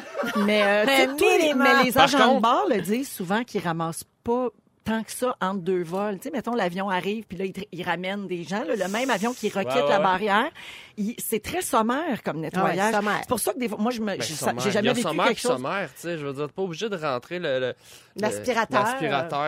[0.45, 4.49] Mais, euh, Mais tous les- mais les agents de le disent souvent qu'ils ramassent pas
[4.85, 6.17] tant que ça entre deux vols.
[6.19, 8.63] Tu sais, mettons, l'avion arrive, puis là, il, ramène des gens.
[8.63, 10.49] là, le même avion qui requitte Ouais, ouais, la barrière,
[10.97, 12.93] il- c'est très sommaire comme nettoyage.
[12.93, 13.17] Ouais, sommaire.
[13.21, 14.63] c'est pour ça que des fois, moi, je me, Ben, je- ça- sommaire.
[14.63, 15.51] j'ai jamais vécu sommaire quelque chose.
[15.51, 16.17] sommaire, tu sais.
[16.17, 17.59] Je veux dire, t'es pas obligé de rentrer le...
[17.59, 17.73] le-
[18.17, 18.85] L'aspirateur,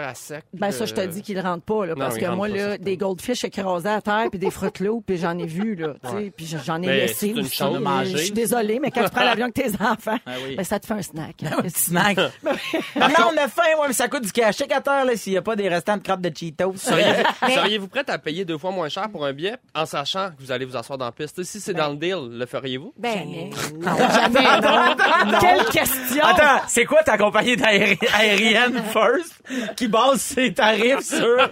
[0.04, 0.44] à sec.
[0.54, 2.84] Ben ça, je te dis qu'il rentre pas, là, non, parce que moi, là, certain.
[2.84, 4.68] des goldfish écrasés à terre, puis des fruits
[5.06, 7.64] puis j'en ai vu, là, tu sais, puis j'en ai Mais laissé une aussi.
[8.06, 10.56] Je suis désolée, mais quand tu prends l'avion avec tes enfants, Ah oui.
[10.58, 11.44] ben, ça te fait un snack.
[11.44, 12.18] un petit snack.
[12.96, 15.40] Maman, on a faim, ouais, mais ça coûte du cash à terre, là, s'il n'y
[15.40, 16.74] a pas des restants de crottes de Cheetos.
[16.78, 20.42] Seriez-vous seriez-vous prête à payer deux fois moins cher pour un billet en sachant que
[20.42, 21.44] vous allez vous asseoir dans la piste?
[21.44, 22.94] Si c'est dans le deal, le feriez-vous?
[22.98, 23.28] Ben,
[23.78, 23.98] non.
[23.98, 25.38] Jamais, non.
[25.42, 26.24] Quelle question!
[26.24, 29.44] Attends, c'est quoi ta compagnie aérienne First
[29.76, 31.52] qui base ses tarifs sur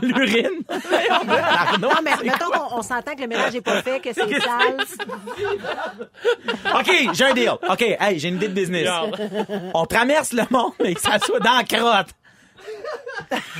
[0.00, 0.62] l'urine?
[1.78, 4.76] Non, mais mettons qu'on on s'entend que le ménage n'est pas fait, que c'est sale.
[6.78, 7.52] OK, j'ai un deal.
[7.68, 8.88] OK, hey, j'ai une idée de business.
[9.74, 12.14] On traverse le monde, mais que ça soit dans la crotte.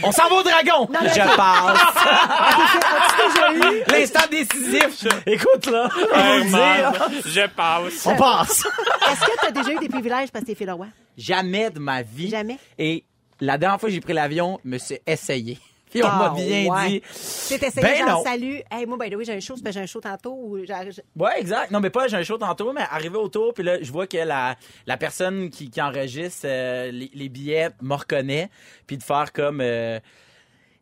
[0.03, 0.89] On s'en va au dragon.
[0.91, 1.79] Je passe.
[3.89, 5.07] L'instant décisif.
[5.27, 5.89] Écoute, là.
[5.95, 7.09] on va Hey, le man, dire.
[7.25, 8.07] je passe.
[8.07, 8.67] On passe.
[9.11, 10.87] Est-ce que tu as déjà eu des privilèges parce que t'es fille le roi?
[11.17, 12.29] Jamais de ma vie.
[12.31, 12.59] Jamais?
[12.79, 13.05] Et
[13.41, 15.59] la dernière fois que j'ai pris l'avion, je me suis essayé.
[15.93, 16.89] Puis on Ah, m'a bien ouais.
[16.89, 17.03] dit.
[17.55, 18.25] Essayé, Ben genre, non.
[18.25, 18.63] salut.
[18.71, 20.33] Hey, moi, the way, j'ai un show, c'est que j'ai un show tantôt.
[20.35, 21.71] Ou Ouais, exact.
[21.71, 24.07] Non, mais pas, j'ai un show tantôt, mais arrivé au tour, puis là, je vois
[24.07, 28.49] que la, la personne qui, qui enregistre euh, les, les billets me reconnaît,
[28.87, 29.61] puis de faire comme...
[29.61, 30.01] Euh,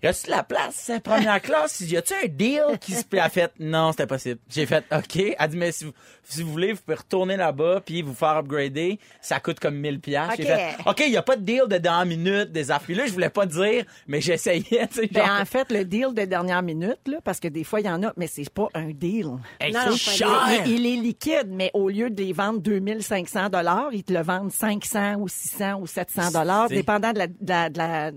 [0.02, 1.80] y a-tu de la place, première classe?
[1.80, 3.04] Y a-tu un deal qui se...
[3.18, 4.40] A fait, non, c'était possible.
[4.48, 5.16] J'ai fait, OK.
[5.38, 5.92] Elle dit, mais si vous,
[6.24, 8.98] si vous voulez, vous pouvez retourner là-bas, puis vous faire upgrader.
[9.20, 10.36] Ça coûte comme 1000 piastres.
[10.38, 10.48] J'ai OK.
[10.58, 12.86] fait, OK, y a pas de deal de dans minute, des affaires.
[12.86, 15.40] Puis là, je voulais pas dire, mais j'essayais, tu sais, Ben, genre...
[15.40, 18.02] en fait, le deal de dernière minute, là, parce que des fois, il y en
[18.02, 19.26] a, mais c'est pas un deal.
[19.60, 20.62] Hey, Non, c'est non, Il, cher!
[20.66, 24.52] il est liquide, mais au lieu de les vendre 2500 dollars, ils te le vendent
[24.52, 28.10] 500 ou 600 ou 700 dollars, C'est- dépendant de la, de la, de la-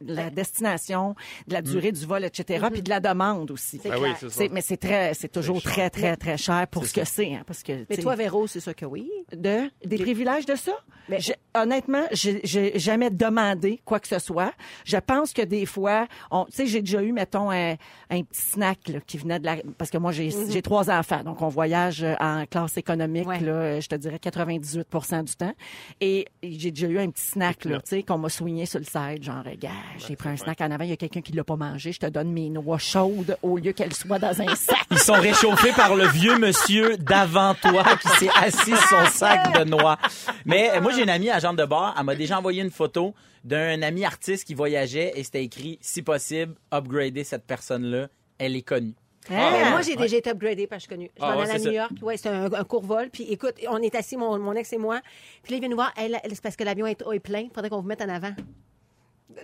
[0.00, 1.14] la destination,
[1.46, 3.80] de la durée du vol, etc., puis de la demande aussi.
[3.82, 4.44] C'est Ah oui, c'est ça.
[4.52, 7.62] Mais c'est très, c'est toujours très, très, très cher pour ce que c'est, hein, parce
[7.62, 7.72] que.
[7.72, 9.10] Mais tu sais, toi, Véro, c'est sûr que oui.
[9.32, 10.72] de des privilèges de ça?
[11.08, 14.52] Mais- Je- honnêtement, j'ai j'ai jamais demandé quoi que ce soit.
[14.84, 17.76] Je pense que des fois, on- tu sais, j'ai déjà eu, mettons, un,
[18.10, 21.22] un petit snack là, qui venait de la, parce que moi j'ai j'ai trois enfants,
[21.24, 23.40] donc on voyage euh, en classe économique Ouais.
[23.40, 25.54] là, je te dirais 98% du temps,
[26.00, 28.84] et j'ai déjà eu un petit snack là, tu sais, qu'on m'a soigné sur le
[28.84, 31.44] side, genre, gars, j'ai pris un snack en avant, il y a quelqu'un qui l'a
[31.44, 34.76] pas mangé, je te donne mes noix chaudes au lieu qu'elles soient dans un sac.
[34.90, 39.58] Ils sont réchauffés par le vieux monsieur d'avant toi qui s'est assis sur son sac
[39.58, 39.98] de noix.
[40.44, 41.94] Mais euh, moi, j'ai une amie agente de bar.
[41.98, 46.02] Elle m'a déjà envoyé une photo d'un ami artiste qui voyageait et c'était écrit, si
[46.02, 48.08] possible, upgrader cette personne-là.
[48.38, 48.94] Elle est connue.
[49.30, 49.50] Hein?
[49.52, 51.10] Mais moi, j'ai déjà été upgradée parce que je suis connue.
[51.18, 51.72] Je Ah, m'en allais à New ça.
[51.72, 51.92] York.
[52.02, 53.10] Ouais, c'est un, un court vol.
[53.12, 55.00] Puis écoute, on est assis, mon, mon ex et moi.
[55.42, 55.92] Puis là, il vient nous voir.
[55.96, 57.40] Elle, elle, c'est parce que l'avion est, est plein.
[57.40, 58.32] Il faudrait qu'on vous mette en avant.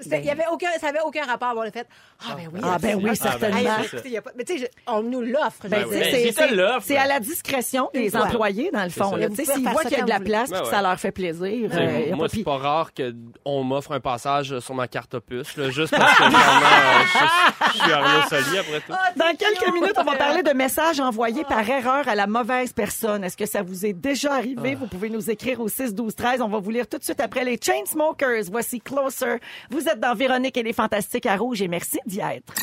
[0.01, 1.53] C'était- Il y avait aucun, ça n'avait aucun rapport.
[1.57, 1.87] On l'a fait.
[2.21, 2.61] Ah, ben oui.
[2.63, 3.15] Ah ben oui, absolument.
[3.15, 3.57] certainement.
[3.59, 5.61] Hey, c'est écoutez, il y a pas- mais tu sais, je- on nous l'offre.
[5.65, 5.91] je Ben, veux.
[5.99, 8.23] Ben, c'est- te à la discrétion des fois.
[8.23, 9.11] employés, dans le fond.
[9.11, 9.17] ça.
[9.19, 9.29] là.
[9.29, 10.51] Vous Tu sais, pouvez S'ils faire voient ça qu'il y a de la quand place
[10.51, 12.57] puis que ça leur fait plaisir, Tu sais, euh, y a moi, pas c'est pas
[12.57, 17.05] rare qu'on m'offre un passage sur ma carte opus, là, juste parce que finalement, euh,
[17.13, 18.93] je, je suis Arnaud Soli après tout.
[19.17, 23.23] Dans quelques minutes, on va parler de messages envoyés par erreur à la mauvaise personne.
[23.25, 24.75] Est-ce que ça vous est déjà arrivé?
[24.75, 26.41] Vous pouvez nous écrire au 6 12 13.
[26.41, 28.45] On va vous lire tout de suite après les Chainsmokers.
[28.51, 29.37] Voici Closer.
[29.75, 32.55] Vous êtes dans Véronique et les Fantastiques à Rouge et merci d'y être.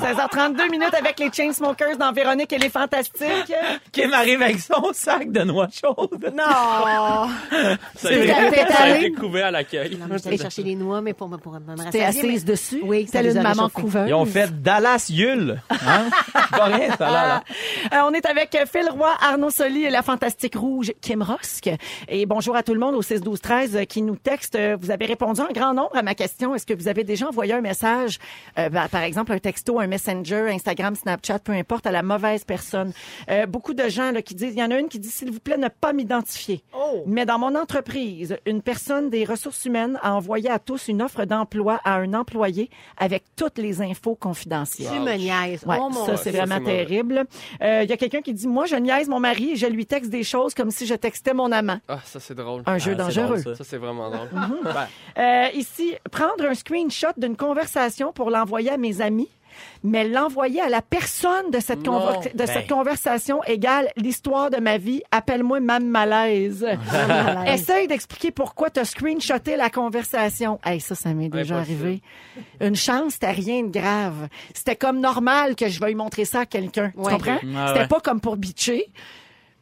[0.00, 3.52] 16h32 minutes avec les Chainsmokers dans Véronique et les Fantastiques.
[3.90, 6.32] Kim arrive avec son sac de noix chaudes.
[6.36, 6.44] Non!
[7.96, 8.30] Ça a C'est
[8.78, 9.06] allée.
[9.06, 9.98] été couvert à l'accueil.
[10.12, 11.58] J'étais allée chercher les noix, mais pour me, pour me
[11.90, 12.80] T'es rassasier, assise mais- dessus?
[12.84, 14.08] Oui, les une maman couveuse?
[14.08, 15.60] Ils ont fait Dallas Yule.
[15.70, 16.04] Hein?
[16.52, 17.44] Rien, ça, là, là.
[17.92, 21.68] Euh, on est avec Phil Roy, Arnaud Soli et la fantastique rouge Kim Rosk.
[22.08, 24.56] Et bonjour à tout le monde au 6 12 13 euh, qui nous texte.
[24.80, 26.54] Vous avez répondu en grand nombre à ma question.
[26.54, 28.18] Est-ce que vous avez déjà envoyé un message,
[28.58, 32.44] euh, ben, par exemple un texto, un messenger, Instagram, Snapchat, peu importe, à la mauvaise
[32.44, 32.92] personne?
[33.30, 35.30] Euh, beaucoup de gens là, qui disent, il y en a une qui dit, s'il
[35.32, 36.62] vous plaît, ne pas m'identifier.
[37.06, 41.24] Mais dans mon entreprise, une personne des ressources humaines a envoyé à tous une offre
[41.24, 44.88] d'emploi à un employé avec toutes les infos confidentielles.
[44.92, 45.64] Tu me niaises.
[45.66, 47.24] Ouais, oh mon ça, c'est vraiment terrible.
[47.62, 49.86] Euh, Il y a quelqu'un qui dit, moi, je niaise mon mari et je lui
[49.86, 51.78] texte des choses comme si je textais mon amant.
[51.88, 52.62] Ah, ça, c'est drôle.
[52.66, 53.26] Un jeu Ah, dangereux.
[53.26, 53.54] drôle, ça.
[53.56, 54.28] Ça, c'est vraiment drôle.
[55.18, 59.28] Euh, ici, prendre un screenshot d'une conversation pour l'envoyer à mes amis,
[59.84, 61.98] mais l'envoyer à la personne de cette, Non.
[62.00, 62.46] conver- de Ben.
[62.46, 65.02] cette conversation égale l'histoire de ma vie.
[65.10, 66.66] Appelle-moi Mme Malaise.
[67.46, 70.58] Essaye d'expliquer pourquoi tu as screenshoté la conversation.
[70.64, 71.80] Hey, ça, ça m'est déjà Impossible.
[71.86, 72.02] arrivé.
[72.60, 74.28] Une chance, c'était rien de grave.
[74.54, 76.90] C'était comme normal que je veuille montrer ça à quelqu'un.
[76.90, 77.38] Tu comprends?
[77.56, 78.90] Ah C'était pas comme pour bitcher.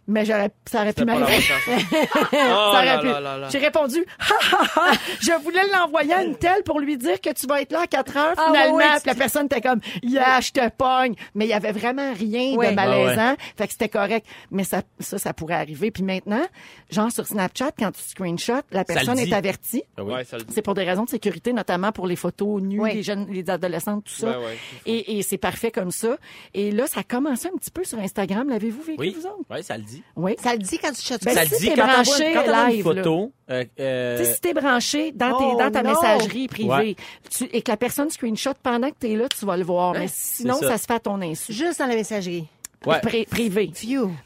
[0.08, 1.42] Mais j'aurais, ça aurait pu m'arriver.
[2.32, 3.48] là.
[3.50, 7.32] J'ai répondu, ha, ha, ha, je voulais l'envoyer à une telle pour lui dire que
[7.32, 8.76] tu vas être là à 4 heures Ah, finalement.
[8.76, 11.14] oui, oui, Puis la personne était comme, yeah, je te pogne.
[11.34, 12.68] Mais il y avait vraiment rien Oui.
[12.68, 13.30] de malaisant.
[13.30, 14.26] Ouais, Fait que c'était correct.
[14.50, 15.90] Mais ça, ça, ça pourrait arriver.
[15.90, 16.44] Puis maintenant,
[16.90, 19.82] genre sur Snapchat, quand tu screenshots, la personne est avertie.
[19.98, 20.44] Dit.
[20.50, 22.92] C'est pour des raisons de sécurité, notamment pour les photos nues, Oui.
[22.94, 24.26] les jeunes, les adolescentes, tout ça.
[24.32, 24.40] Ben
[24.84, 26.16] et et c'est parfait comme ça.
[26.54, 28.48] Et là, ça a commencé un petit peu sur Instagram.
[28.50, 29.38] L'avez-vous vécu, Oui, vous autres?
[29.50, 29.95] oui, ça le dit.
[30.16, 30.35] Oui.
[30.42, 32.32] Ça le dit quand tu chattes Ben, ça si le dit t'es quand t'envoies branché
[32.35, 33.32] quand t'envoies live, une photo.
[33.50, 35.90] euh, euh, Tu sais, si t'es branché dans, tes, Oh, dans ta non.
[35.90, 36.96] messagerie privée Ouais.
[37.30, 39.92] tu, et que la personne screenshot pendant que t'es là, tu vas le voir.
[39.94, 40.68] Mais sinon, ça.
[40.68, 40.78] ça.
[40.78, 41.52] se fait à ton insu.
[41.52, 42.46] Juste dans la messagerie.
[42.87, 42.98] ouais.
[43.00, 43.70] Pri- privé.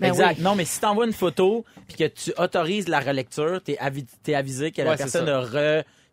[0.01, 0.37] Ben exact.
[0.39, 0.45] oui.
[0.45, 4.71] Non, mais si t'envoies une photo puis que tu autorises la relecture, t'es avi- avisé
[4.71, 5.41] que la Ouais, c'est personne a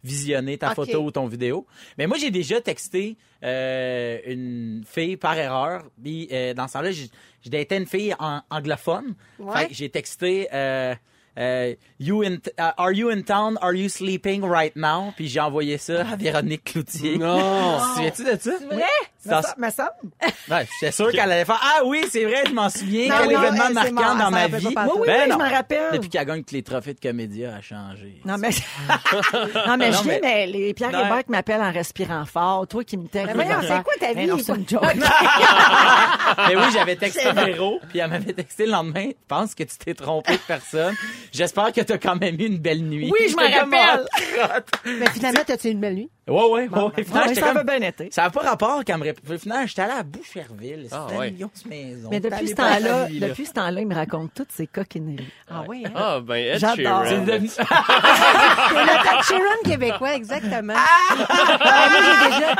[0.08, 1.66] revisionné ta photo ou ton vidéo.
[1.98, 5.84] Mais moi, j'ai déjà texté euh, une fille par erreur.
[6.02, 7.10] Puis euh, dans ce temps-là, j'ai
[7.42, 9.16] j'ai daté une fille en- anglophone.
[9.40, 9.62] Ouais.
[9.64, 10.48] Fait que j'ai texté.
[10.54, 10.96] Euh,
[11.40, 13.60] euh, you in uh, are you in town?
[13.62, 15.14] Are you sleeping right now?
[15.16, 17.18] Puis j'ai envoyé ça à Véronique Cloutier.
[17.20, 17.78] Non.
[17.96, 18.66] Tu te souviens-tu de ça?
[18.72, 18.84] Vrai?
[19.30, 20.34] Ça- Me sem- me semble.
[20.50, 23.14] Ouais, j'étais sûr qu'elle allait faire Ah oui, c'est vrai, je m'en souviens.
[23.20, 24.66] Quel événement marquant dans ma vie.
[24.68, 25.92] Oui, Ben oui, je me rappelle.
[25.94, 28.22] Depuis qu'elle gagne que les trophées de comédia a changé.
[28.24, 28.50] Non, mais,
[29.68, 30.90] non, mais je dis, mais les Pierre.
[30.90, 32.66] Hébert qui m'appellent en respirant fort.
[32.68, 33.36] Toi qui me textes.
[33.36, 34.28] Mais voyons, c'est quoi ta Mais vie?
[34.28, 34.84] non, c'est une joke.
[36.48, 39.08] Mais oui, j'avais texté Véro, puis elle m'avait texté le lendemain.
[39.10, 40.96] Je pense que tu t'es trompé de personne.
[41.32, 43.10] J'espère que t'as quand même eu une belle nuit.
[43.12, 44.06] Oui, je m'en comme, rappelle.
[45.00, 46.10] Mais finalement, t'as-tu eu une belle nuit?
[46.28, 46.68] Ouais, ouais, ouais.
[46.68, 48.10] Bon, Finalement, ouais, j'étais ça comme- va bien été.
[48.12, 50.82] Ça n'a pas rapport qu'elle me Finalement, j'étais allé à Boucherville.
[50.84, 51.32] C'était Ah, une ouais.
[51.32, 52.10] grosse maison.
[52.12, 55.26] Mais depuis ce temps-là, depuis ce temps-là, il me raconte toutes ses coquineries.
[55.50, 55.92] Ah oui, hein?
[55.96, 57.06] Ah, ben, Ed J'adore.
[57.06, 57.26] Sheeran.
[57.48, 57.62] C'est
[58.84, 60.74] le Sheeran québécois, exactement.
[60.76, 62.56] Ah, moi, j'ai déjà...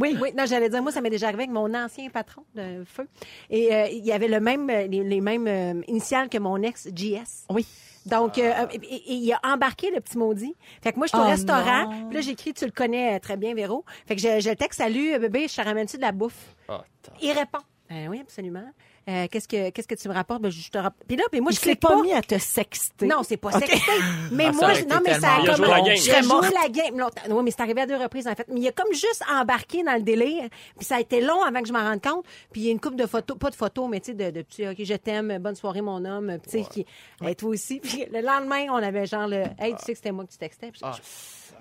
[0.00, 0.18] Oui.
[0.20, 3.06] Oui, non, j'allais dire, moi, ça m'est déjà arrivé avec mon ancien patron de feu.
[3.50, 6.88] Et euh, il y avait le même, les, les mêmes euh, initiales que mon ex,
[6.94, 7.44] JS.
[7.50, 7.66] Oui.
[8.06, 10.54] Donc, euh, et, et- et il a embarqué le petit maudit.
[10.82, 11.88] Fait que moi, je suis au Oh restaurant.
[11.88, 12.08] non.
[12.08, 13.84] Puis là, j'écris, tu le connais euh, très bien, Véro.
[14.06, 16.54] Fait que je, je le texte, salut, euh, bébé, je te ramène-tu de la bouffe?
[16.68, 16.84] Attends.
[17.20, 17.58] Il répond.
[17.92, 18.64] Euh, oui, absolument.
[19.08, 20.40] Euh, qu'est-ce que qu'est-ce que tu me rapportes?
[20.42, 22.02] Ben, je te rapp- Puis là, puis moi, je clique pas, pas.
[22.02, 23.06] mis à te sexter.
[23.06, 23.58] Non, c'est pas OK.
[23.66, 23.90] sexté.
[24.30, 25.56] Mais Ah, moi, je- non, mais ça a comme.
[25.56, 25.96] joué la game.
[25.96, 26.98] Je joué la game.
[26.98, 27.22] longtemps.
[27.30, 28.46] Oui, mais c'est arrivé à deux reprises, en fait.
[28.48, 30.48] Mais il a comme juste embarqué dans le délire.
[30.76, 32.24] Puis ça a été long avant que je m'en rende compte.
[32.52, 34.30] Puis il y a une coupe de photos, pas de photos, mais tu sais, de,
[34.30, 36.38] de petits, OK, je t'aime, bonne soirée, mon homme.
[36.42, 36.86] Puis tu sais, qui,
[37.26, 37.80] hey, toi aussi.
[37.80, 40.38] Puis le lendemain, on avait genre le, hey, tu sais que c'était moi que tu
[40.38, 40.70] textais.
[40.70, 40.92] Puis Ah.
[40.96, 41.02] je-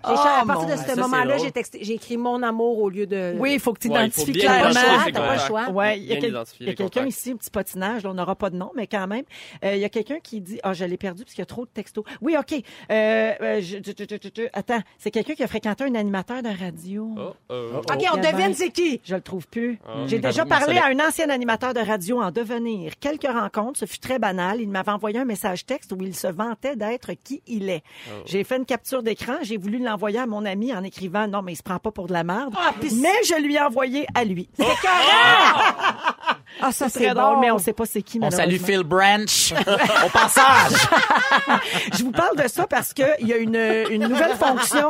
[0.06, 3.06] j'ai- à Oh, partir de ce moment-là, j'ai texté, j'ai écrit mon amour au lieu
[3.08, 3.36] de.
[3.38, 5.02] Oui, il faut que tu Ouais, il faut identifies bien clairement.
[5.06, 5.70] c'est t'as pas le choix.
[5.70, 7.18] Ouais, il y a, Bien quel- identifier il y a les quelqu'un contacts.
[7.18, 9.24] ici, un petit potinage, là, on n'aura pas de nom, mais quand même.
[9.66, 11.46] Euh, il y a quelqu'un qui dit, ah, je l'ai perdu parce qu'il y a
[11.48, 12.04] trop de textos.
[12.22, 12.54] Oui, OK.
[12.54, 16.42] Euh, euh, je- je- je- je- je- attends, c'est quelqu'un qui a fréquenté un animateur
[16.42, 17.10] de radio.
[17.18, 17.54] Oh, oh.
[17.78, 18.32] OK, on Gabin.
[18.38, 19.00] devine c'est qui.
[19.04, 19.80] Je le trouve plus.
[19.88, 20.04] Ah.
[20.08, 22.94] J'ai déjà parlé à un ancien animateur de radio en devenir.
[23.00, 24.62] Quelques rencontres, ce fut très banal.
[24.62, 27.84] Il m'avait envoyé un message texte où il se vantait d'être qui il est.
[28.10, 28.22] Oh.
[28.26, 29.34] J'ai fait une capture d'écran.
[29.42, 32.08] J'ai voulu l'envoyer à mon ami en écrivant non, mais il se prend pas pour
[32.08, 32.54] de la merde.
[32.58, 34.50] Ah, mais je lui ai envoyé à lui.
[34.58, 36.16] C'est correct!
[36.62, 38.20] Ah, ça, C'est drôle, mais on sait pas c'est qui.
[38.22, 38.58] On salue.
[38.58, 39.54] Phil Branch
[40.06, 40.88] au passage.
[41.98, 43.56] Je vous parle de ça parce que il y a une,
[43.90, 44.90] une nouvelle fonction,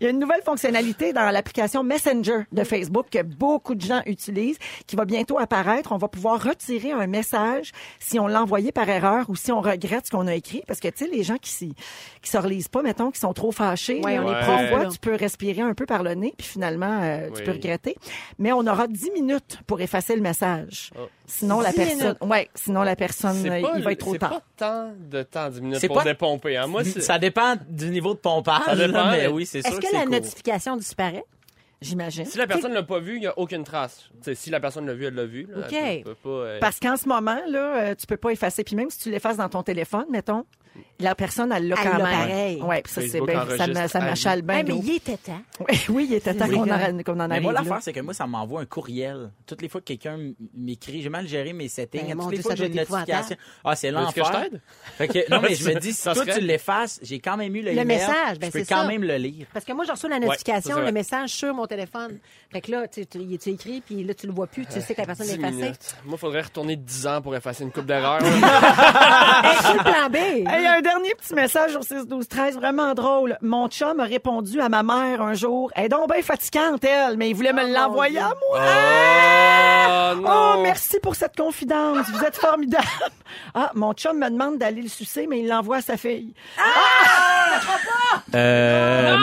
[0.00, 4.02] il y a une nouvelle fonctionnalité dans l'application Messenger de Facebook que beaucoup de gens
[4.06, 5.92] utilisent, qui va bientôt apparaître.
[5.92, 9.60] On va pouvoir retirer un message si on l'a envoyé par erreur ou si on
[9.60, 11.74] regrette ce qu'on a écrit, parce que tu sais les gens qui s'y-
[12.22, 14.88] qui se relisent pas, mettons, qui sont trop fâchés, Ouais, là, on est parfois, prend,
[14.90, 17.42] tu peux respirer un peu par le nez, puis finalement euh, tu Oui.
[17.44, 17.96] peux regretter.
[18.38, 20.85] Mais on aura 10 minutes pour effacer le message.
[20.98, 21.08] Oh.
[21.26, 24.12] Sinon la 10 personne, ouais, sinon la personne, C'est euh, pas, il va être trop
[24.12, 24.30] c'est tard.
[24.30, 26.56] pas tant de temps, 10 minutes C'est pour pas- dépomper.
[26.56, 26.66] Hein.
[26.66, 27.00] Moi, c'est...
[27.00, 28.62] Ça dépend du niveau de pompage.
[28.66, 30.10] Ça dépend, là, mais mais- oui, c'est sûr Est-ce que, que c'est la court.
[30.12, 31.24] notification disparaît?
[31.82, 32.24] J'imagine.
[32.24, 34.08] Si la personne l'a pas vu, il n'y a aucune trace.
[34.34, 35.46] Si la personne l'a vu, elle l'a vu.
[35.50, 35.72] Là, OK.
[35.74, 38.64] Elle peut- peut pas, euh, Parce qu'en ce moment, là, euh, tu peux pas effacer.
[38.64, 40.44] Puis même si tu l'effaces dans ton téléphone, mettons,
[40.98, 42.00] la personne, elle l'a quand même.
[42.00, 42.62] pareil.
[42.62, 43.46] Ouais, puis ça, c'est bien.
[43.56, 44.58] Ça, ça à m'achale bien.
[44.60, 45.40] Ah, mais il était temps.
[45.68, 46.56] Oui, oui, il était temps Oui.
[46.56, 46.62] qu'on
[47.20, 49.30] en, en Mais arrive moi, l'affaire, c'est que moi, ça m'envoie un courriel.
[49.46, 50.18] Toutes les fois que quelqu'un
[50.54, 52.06] m'écrit, j'ai mal géré mes settings.
[52.06, 53.36] Ben, Toutes les Dieu, fois que j'ai une notification.
[53.64, 54.24] Ah, c'est l'enfer.
[54.24, 54.60] je t'aide?
[54.96, 57.62] Fait que, non, mais je me dis, si toi, tu l'effaces, j'ai quand même eu
[57.62, 59.46] le, message, ben, je peux c'est quand même le lire.
[59.52, 62.18] Parce que moi, je reçois la notification, le message sur mon téléphone.
[62.52, 63.00] Fait que là, tu,
[63.50, 65.78] écrit, puis là, tu le vois plus, tu sais que la personne est 10 effacée.
[66.04, 68.20] Moi, il faudrait retourner 10 ans pour effacer une coupe d'erreurs.
[69.46, 70.48] Hey, c'est le plan B.
[70.66, 73.38] Hey, Il y a un dernier petit message au 6 12 13 vraiment drôle.
[73.40, 75.70] Mon chum a répondu à ma mère un jour.
[75.76, 78.58] Elle est donc bien fatigante elle, mais il voulait me l'envoyer à moi.
[78.58, 80.20] oh, Oh,
[80.56, 80.62] non!
[80.62, 82.06] merci pour cette confidence.
[82.12, 82.84] Vous êtes formidable.
[83.54, 86.32] Ah, mon chum me demande d'aller le sucer, mais il l'envoie à sa fille.
[88.34, 89.16] Euh,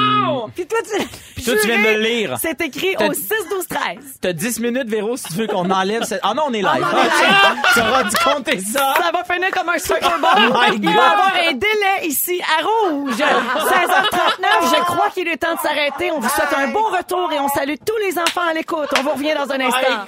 [0.55, 1.05] Puis toi, tu...
[1.35, 2.37] puis toi, tu viens de le lire.
[2.41, 3.83] C'est écrit T'as- au 6 12 13
[4.21, 6.21] T'as 10 minutes, Véro, si tu veux qu'on enlève cette...
[6.23, 6.83] Ah non, on est live.
[6.83, 8.93] Ah, tu auras dû compter ça.
[8.97, 10.29] Ça va finir comme un Super Bowl.
[10.49, 10.85] Oh my Il God.
[10.85, 13.13] va y avoir un délai ici à rouge.
[13.15, 16.11] 16h39, je crois qu'il est temps de s'arrêter.
[16.11, 18.89] On vous souhaite un bon retour et on salue tous les enfants à l'écoute.
[18.97, 20.05] On vous revient dans un instant.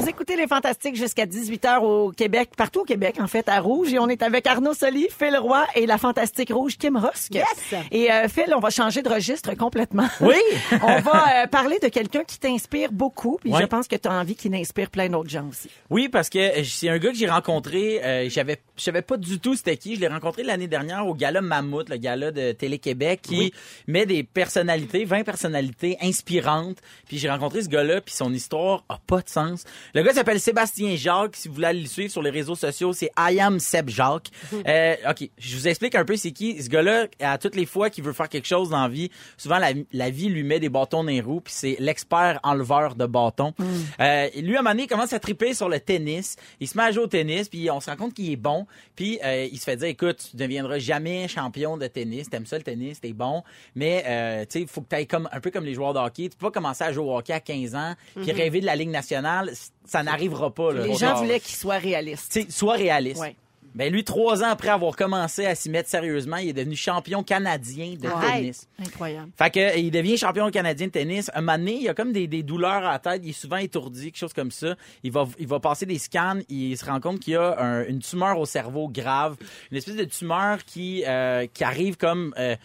[0.00, 3.92] Vous écoutez les Fantastiques jusqu'à 18h au Québec, partout au Québec, en fait, à Rouge.
[3.92, 7.34] Et on est avec Arnaud Soli, Phil Roy et la Fantastique Rouge, Kim Rosk.
[7.34, 7.44] Yes!
[7.90, 10.08] Et euh, Phil, on va changer de registre complètement.
[10.20, 10.36] Oui.
[10.82, 13.38] on va euh, parler de quelqu'un qui t'inspire beaucoup.
[13.42, 15.68] Puis je pense que tu as envie qu'il inspire plein d'autres gens aussi.
[15.90, 18.00] Oui, parce que c'est un gars que j'ai rencontré.
[18.04, 19.96] Euh, j'avais, je savais pas du tout c'était qui.
[19.96, 23.52] Je l'ai rencontré l'année dernière au gala Mammouth, le gala de Télé-Québec, qui
[23.88, 26.78] met des personnalités, 20 personnalités inspirantes.
[27.08, 29.64] Puis j'ai rencontré ce gars-là, puis son histoire a pas de sens.
[29.94, 31.36] Le gars s'appelle Sébastien Jacques.
[31.36, 34.30] Si vous voulez aller le suivre sur les réseaux sociaux, c'est I am Seb Jacques.
[34.66, 36.62] Euh, OK, je vous explique un peu c'est qui.
[36.62, 39.58] Ce gars-là, à toutes les fois qu'il veut faire quelque chose dans la vie, souvent
[39.58, 43.06] la, la vie lui met des bâtons dans les roues, puis c'est l'expert enleveur de
[43.06, 43.54] bâtons.
[44.00, 46.36] Euh, lui, à un moment donné, il commence à triper sur le tennis.
[46.60, 48.66] Il se met à jouer au tennis, puis on se rend compte qu'il est bon.
[48.96, 52.28] Puis euh, il se fait dire, écoute, tu deviendras jamais champion de tennis.
[52.28, 53.42] T'aimes ça le tennis, t'es bon.
[53.74, 55.98] Mais, euh, tu sais, il faut que t'ailles comme, un peu comme les joueurs de
[55.98, 56.28] hockey.
[56.28, 58.76] Tu peux pas commencer à jouer au hockey à 15 ans, puis rêver de la
[58.76, 59.52] Ligue nationale.
[59.90, 60.72] Ça n'arrivera pas.
[60.72, 60.86] Là.
[60.86, 62.48] Les gens voulaient qu'il soit réaliste.
[62.50, 63.20] Sois réaliste.
[63.20, 63.34] Ouais.
[63.72, 67.22] Ben lui, trois ans après avoir commencé à s'y mettre sérieusement, il est devenu champion
[67.22, 68.32] canadien de Ouais.
[68.32, 68.68] tennis.
[68.84, 69.30] Incroyable.
[69.38, 71.30] Fait que il devient champion canadien de tennis.
[71.34, 73.22] Un moment donné, il a comme des, des douleurs à la tête.
[73.24, 74.74] Il est souvent étourdi, quelque chose comme ça.
[75.04, 76.38] Il va, il va passer des scans.
[76.48, 79.36] Il se rend compte qu'il y a un- une tumeur au cerveau grave.
[79.70, 82.34] Une espèce de tumeur qui, euh, qui arrive comme...
[82.38, 82.56] euh,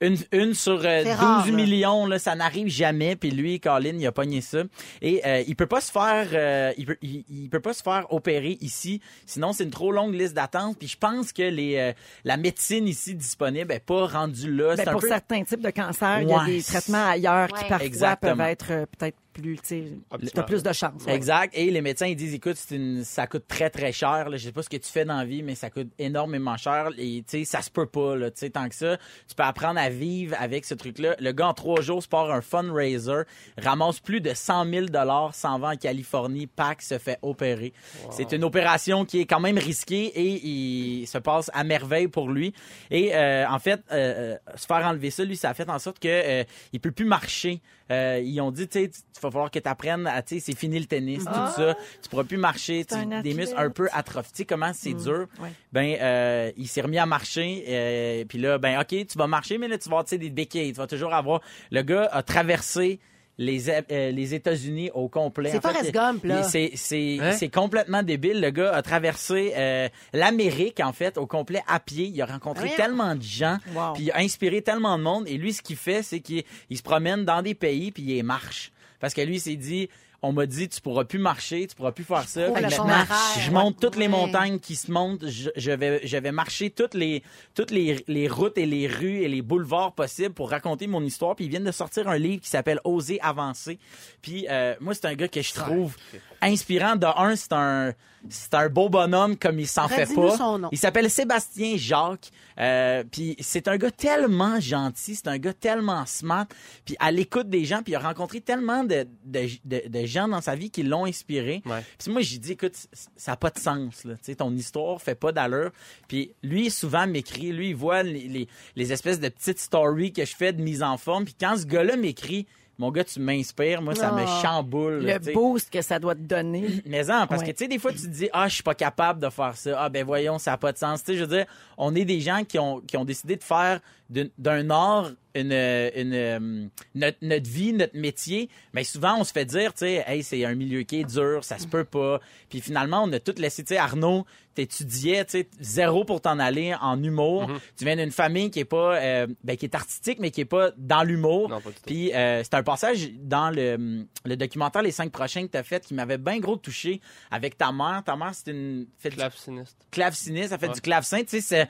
[0.00, 1.52] une, une sur euh, 12 C'est rare, là.
[1.52, 3.16] millions, là, ça n'arrive jamais.
[3.16, 4.62] Puis lui, Colin, il a pogné ça.
[5.02, 7.82] Et euh, il peut pas se faire, euh, il, peut, il, il peut pas se
[7.82, 9.00] faire opérer ici.
[9.26, 10.78] Sinon, c'est une trop longue liste d'attente.
[10.78, 11.92] Puis je pense que les, euh,
[12.24, 14.76] la médecine ici disponible est pas rendue là.
[14.76, 17.86] Ben, pour peu- certains types de cancers, il y a des traitements ailleurs qui parfois
[17.86, 18.36] Exactement.
[18.36, 19.84] peuvent être euh, peut-être plus, tu sais,
[20.32, 21.04] t'as plus de chance.
[21.06, 21.14] ouais.
[21.14, 21.52] Exact.
[21.56, 24.28] Et les médecins, ils disent, écoute, une- ça coûte très, très cher.
[24.28, 24.36] Là.
[24.36, 26.90] Je sais pas ce que tu fais dans la vie, mais ça coûte énormément cher.
[26.98, 28.30] Et, tu sais, ça se peut pas, là.
[28.30, 28.96] Tu sais, tant que ça,
[29.28, 31.16] tu peux apprendre à vivre avec ce truc-là.
[31.20, 33.22] Le gars, en trois jours, se part un fundraiser,
[33.56, 34.86] ramasse plus de 100 000
[35.32, 37.72] s'en va en Californie, Pac se fait opérer.
[38.10, 42.28] C'est une opération qui est quand même risquée et il se passe à merveille pour
[42.30, 42.52] lui.
[42.90, 45.78] Et, euh, en fait, euh, euh, se faire enlever ça, lui, ça a fait en
[45.78, 47.60] sorte que euh, il peut plus marcher.
[47.90, 50.40] Euh, ils ont dit, tu sais, il va falloir que tu apprennes à, tu sais,
[50.52, 51.74] c'est fini le tennis, tout ça.
[52.02, 54.32] Tu pourras plus marcher, tu, des muscles un peu atrophiés.
[54.32, 55.26] Tu sais comment c'est dur?
[55.40, 55.48] ouais.
[55.72, 57.64] Ben, euh, il s'est remis à marcher.
[57.68, 60.18] euh, Puis là, ben, OK, tu vas marcher, mais là, tu vas avoir, tu sais,
[60.18, 60.72] des béquilles.
[60.72, 61.40] Tu vas toujours avoir...
[61.70, 63.00] Le gars a traversé
[63.38, 65.50] les, euh, les États-Unis au complet.
[65.50, 66.40] C'est Forrest Gump, là.
[66.44, 67.32] il- C'est c'est- Hein?
[67.32, 68.40] c'est complètement débile.
[68.40, 72.06] Le gars a traversé euh, l'Amérique, en fait, au complet à pied.
[72.12, 73.58] Il a rencontré tellement de gens.
[73.74, 73.92] Wow.
[73.94, 75.28] Puis il a inspiré tellement de monde.
[75.28, 78.22] Et lui, ce qu'il fait, c'est qu'il il se promène dans des pays puis il
[78.24, 78.72] marche.
[79.00, 79.88] Parce que lui, il s'est dit,
[80.22, 82.52] on m'a dit, tu pourras plus marcher, tu pourras plus faire ça.
[82.52, 83.04] Fait que maintenant,
[83.40, 85.26] je monte toutes les montagnes qui se montent.
[85.28, 87.22] Je, je vais, je vais marcher toutes les,
[87.54, 91.36] toutes les, les routes et les rues et les boulevards possibles pour raconter mon histoire.
[91.36, 93.78] Puis ils viennent de sortir un livre qui s'appelle Oser avancer.
[94.20, 95.96] Puis euh, moi, c'est un gars que je trouve
[96.40, 96.96] inspirant.
[96.96, 97.92] De un, c'est un,
[98.28, 100.36] c'est un beau bonhomme comme il s'en fait pas.
[100.36, 100.68] son nom.
[100.72, 102.30] Il s'appelle Sébastien Jacques.
[102.58, 106.46] Euh, puis c'est un gars tellement gentil, c'est un gars tellement smart.
[106.84, 110.26] Puis à l'écoute des gens, puis il a rencontré tellement de, de, de, de gens
[110.26, 111.62] dans sa vie qui l'ont inspiré.
[111.66, 111.84] Ouais.
[111.98, 112.74] Puis moi, j'ai dit, écoute,
[113.16, 114.04] ça n'a pas de sens.
[114.04, 114.14] Là.
[114.14, 115.70] Tu sais, ton histoire fait pas d'allure.
[116.08, 117.52] Puis lui, souvent, m'écrit.
[117.52, 120.82] Lui, il voit les, les, les espèces de petites stories que je fais de mise
[120.82, 121.24] en forme.
[121.24, 122.46] Puis quand ce gars-là m'écrit,
[122.78, 123.82] mon gars, tu m'inspires.
[123.82, 124.40] Moi, ça me Oh.
[124.42, 125.04] chamboule.
[125.04, 126.82] Le boost que ça doit te donner.
[126.86, 127.48] Mais non, parce Ouais.
[127.48, 129.56] que tu sais, des fois, tu te dis, ah, je suis pas capable de faire
[129.56, 129.76] ça.
[129.78, 131.02] Ah, ben voyons, ça n'a pas de sens.
[131.02, 133.42] Tu sais, je veux dire, on est des gens qui ont, qui ont décidé de
[133.42, 138.48] faire d'un art une, une, euh, notre, notre vie, notre métier.
[138.72, 141.44] Mais souvent, on se fait dire, tu sais, hey, c'est un milieu qui est dur,
[141.44, 142.18] ça se peut pas.
[142.48, 146.40] Puis finalement, on a tout laissé, tu sais, Arnaud, t'étudiais, tu sais, zéro pour t'en
[146.40, 147.48] aller en humour.
[147.76, 150.44] Tu viens d'une famille qui est pas, euh, ben, qui est artistique, mais qui est
[150.46, 151.52] pas dans l'humour.
[151.86, 155.62] Puis euh, c'est un passage dans le, le documentaire Les cinq prochains que tu as
[155.62, 157.00] fait qui m'avait bien gros touché
[157.30, 158.02] avec ta mère.
[158.04, 159.76] Ta mère, c'est une fait du Claveciniste.
[159.92, 160.74] claveciniste, elle fait Ouais.
[160.74, 161.68] du clavecin, tu sais,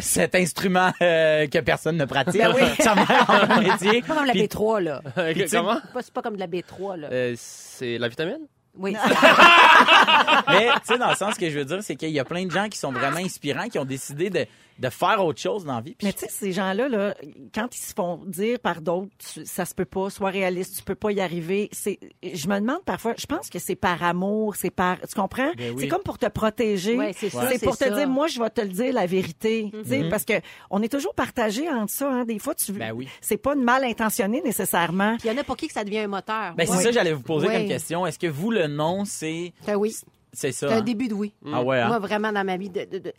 [0.00, 2.40] cet instrument euh, que personne ne pratique.
[2.40, 2.62] Ben oui.
[2.82, 3.90] Sa mère en a un métier.
[3.92, 5.00] C'est pas comme la Puis- B3, là.
[5.34, 5.78] tu sais- Comment?
[5.82, 7.08] C'est pas, c'est pas comme de la B3, là.
[7.10, 8.40] Euh, c'est la vitamine?
[8.76, 8.96] Oui.
[10.48, 12.44] Mais, tu sais, dans le sens que je veux dire, c'est qu'il y a plein
[12.44, 14.46] de gens qui sont vraiment inspirants, qui ont décidé de,
[14.78, 15.94] de faire autre chose dans la vie.
[15.94, 17.14] Puis Mais tu sais, ces gens-là, là,
[17.54, 19.10] quand ils se font dire par d'autres,
[19.44, 21.68] ça se peut pas, sois réaliste, tu peux pas y arriver.
[21.72, 25.52] C'est, je me demande parfois, je pense que c'est par amour, c'est par, tu comprends?
[25.56, 25.82] Ben oui.
[25.82, 26.96] C'est comme pour te protéger.
[26.96, 27.90] Ouais, c'est ça, C'est c'est pour te ça.
[27.90, 29.70] dire, moi, je vais te le dire la vérité.
[29.72, 29.88] Tu Mm-hmm.
[29.88, 30.34] sais, Parce que
[30.70, 32.10] on est toujours partagé entre ça.
[32.10, 32.24] Hein.
[32.24, 33.08] Des fois, tu, Ben oui.
[33.20, 35.16] c'est pas mal intentionné nécessairement.
[35.18, 36.54] Puis il y en a pour qui que ça devient un moteur.
[36.56, 36.82] ben, c'est Ouais.
[36.82, 37.58] ça que j'allais vous poser Ouais.
[37.60, 38.06] comme question.
[38.06, 39.94] Est-ce que vous, le nom, c'est, Ben oui.
[40.34, 40.68] C'est ça?
[40.68, 40.82] C'est un hein?
[40.82, 41.32] début de oui.
[41.52, 41.88] Ah ouais, hein?
[41.88, 43.12] Moi, vraiment, dans ma vie, de, de, de-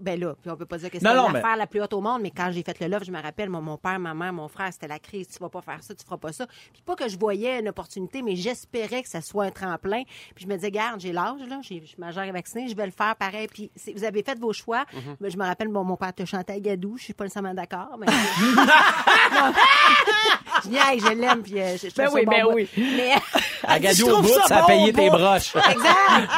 [0.00, 2.00] ben là, puis on peut pas dire que c'est l'affaire mais- la plus haute au
[2.00, 4.32] monde, mais quand j'ai fait le love, je me rappelle, mon, mon père, ma mère,
[4.32, 5.28] mon frère, c'était la crise.
[5.28, 6.46] Tu vas pas faire ça, tu feras pas ça.
[6.72, 10.02] Puis pas que je voyais une opportunité, mais j'espérais que ça soit un tremplin.
[10.34, 12.86] Puis je me disais, garde, j'ai l'âge, là, je suis majeure et vaccinée, je vais
[12.86, 13.46] le faire pareil.
[13.48, 14.82] Puis vous avez fait vos choix.
[14.92, 15.16] Mm-hmm.
[15.20, 17.54] Mais je me rappelle, bon, mon père te chantait à Gadou, je suis pas nécessairement
[17.54, 18.06] d'accord, mais.
[20.64, 22.52] Je niaise, je l'aime, puis euh, je, je trouve Ben ça oui, bon ben bout.
[22.54, 22.68] oui.
[22.76, 23.14] Mais,
[23.64, 25.56] Agadou au bout, ça ça a payé tes broches.
[25.56, 26.30] Exact.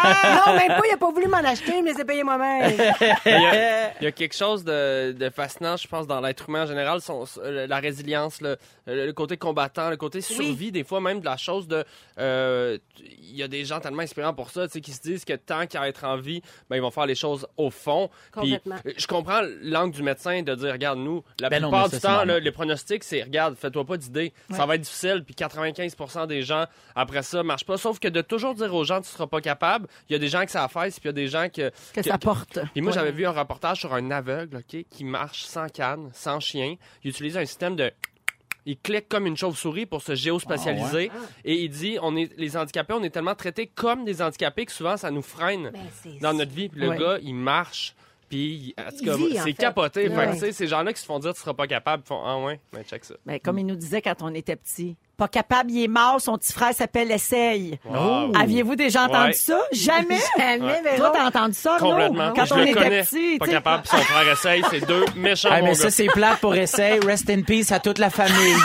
[0.47, 2.73] Non, même pas, il a pas voulu m'en acheter, mais c'est payé moi-même.
[3.27, 6.49] Il y, a, il y a quelque chose de, de fascinant, je pense, dans l'être
[6.49, 8.57] humain en général, son- la résilience, le,
[8.87, 11.85] le côté combattant, le côté survie, des fois même de la chose de...
[12.19, 15.25] euh, Il y a des gens tellement inspirants pour ça, tu sais, qui se disent
[15.25, 18.09] que tant qu'à être en vie, ben, ils vont faire les choses au fond.
[18.41, 18.77] Puis, Complètement.
[18.87, 22.25] euh, je comprends l'angle du médecin de dire, regarde, nous, la Ben plupart du temps,
[22.25, 26.65] les pronostics, c'est, regarde, fais-toi pas d'idées, ça va être difficile, puis 95% des gens,
[26.95, 27.77] après ça, marchent pas.
[27.77, 30.29] Sauf que de toujours dire aux gens, tu seras pas capable, il y a des
[30.29, 31.71] gens que ça affaisse, puis il y a des gens que...
[31.93, 32.59] Que ça porte.
[32.73, 36.41] Puis moi, j'avais vu un reportage sur un aveugle, OK, qui marche sans canne, sans
[36.41, 36.77] chien.
[37.05, 37.91] Il utilise un système de...
[38.67, 41.11] Il clique comme une chauve-souris pour se géospatialiser.
[41.45, 44.73] Et il dit, on est, les handicapés, on est tellement traités comme des handicapés que
[44.73, 46.71] souvent, ça nous freine Ben, dans notre vie.
[46.71, 46.99] Puis le Ouais.
[46.99, 47.95] gars, il marche.
[48.31, 50.09] Puis, en tout Il cas, vit, en c'est capoté.
[50.09, 50.51] Ouais.
[50.53, 52.83] ces gens-là qui se font dire, tu seras pas capable, ils font, ah ouais, ben
[52.85, 53.15] check ça.
[53.27, 54.97] Ben, comme il nous disait quand on était petit.
[55.17, 57.79] Pas capable, il est mort, son petit frère s'appelle Essaye.
[57.85, 58.33] Wow.
[58.37, 59.33] Aviez-vous déjà entendu Ouais.
[59.33, 59.61] ça?
[59.73, 60.19] Jamais?
[60.39, 61.13] Jamais, Toi, Véro.
[61.13, 61.77] t'as entendu ça?
[61.79, 62.33] Complètement.
[62.35, 63.03] Quand Je on le était connais.
[63.05, 64.63] petit, Pas capable, puis son frère essaye.
[64.71, 65.75] C'est deux méchants Ah, mais gars.
[65.75, 66.99] ça, c'est plate pour essayer.
[67.01, 68.55] Rest in peace à toute la famille.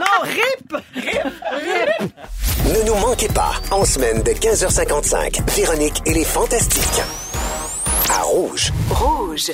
[0.00, 0.82] Non, rip!
[2.64, 7.02] Ne nous manquez pas, en semaine de 15h55, Véronique et les Fantastiques.
[8.10, 8.72] À Rouge.
[8.90, 9.50] Rouge.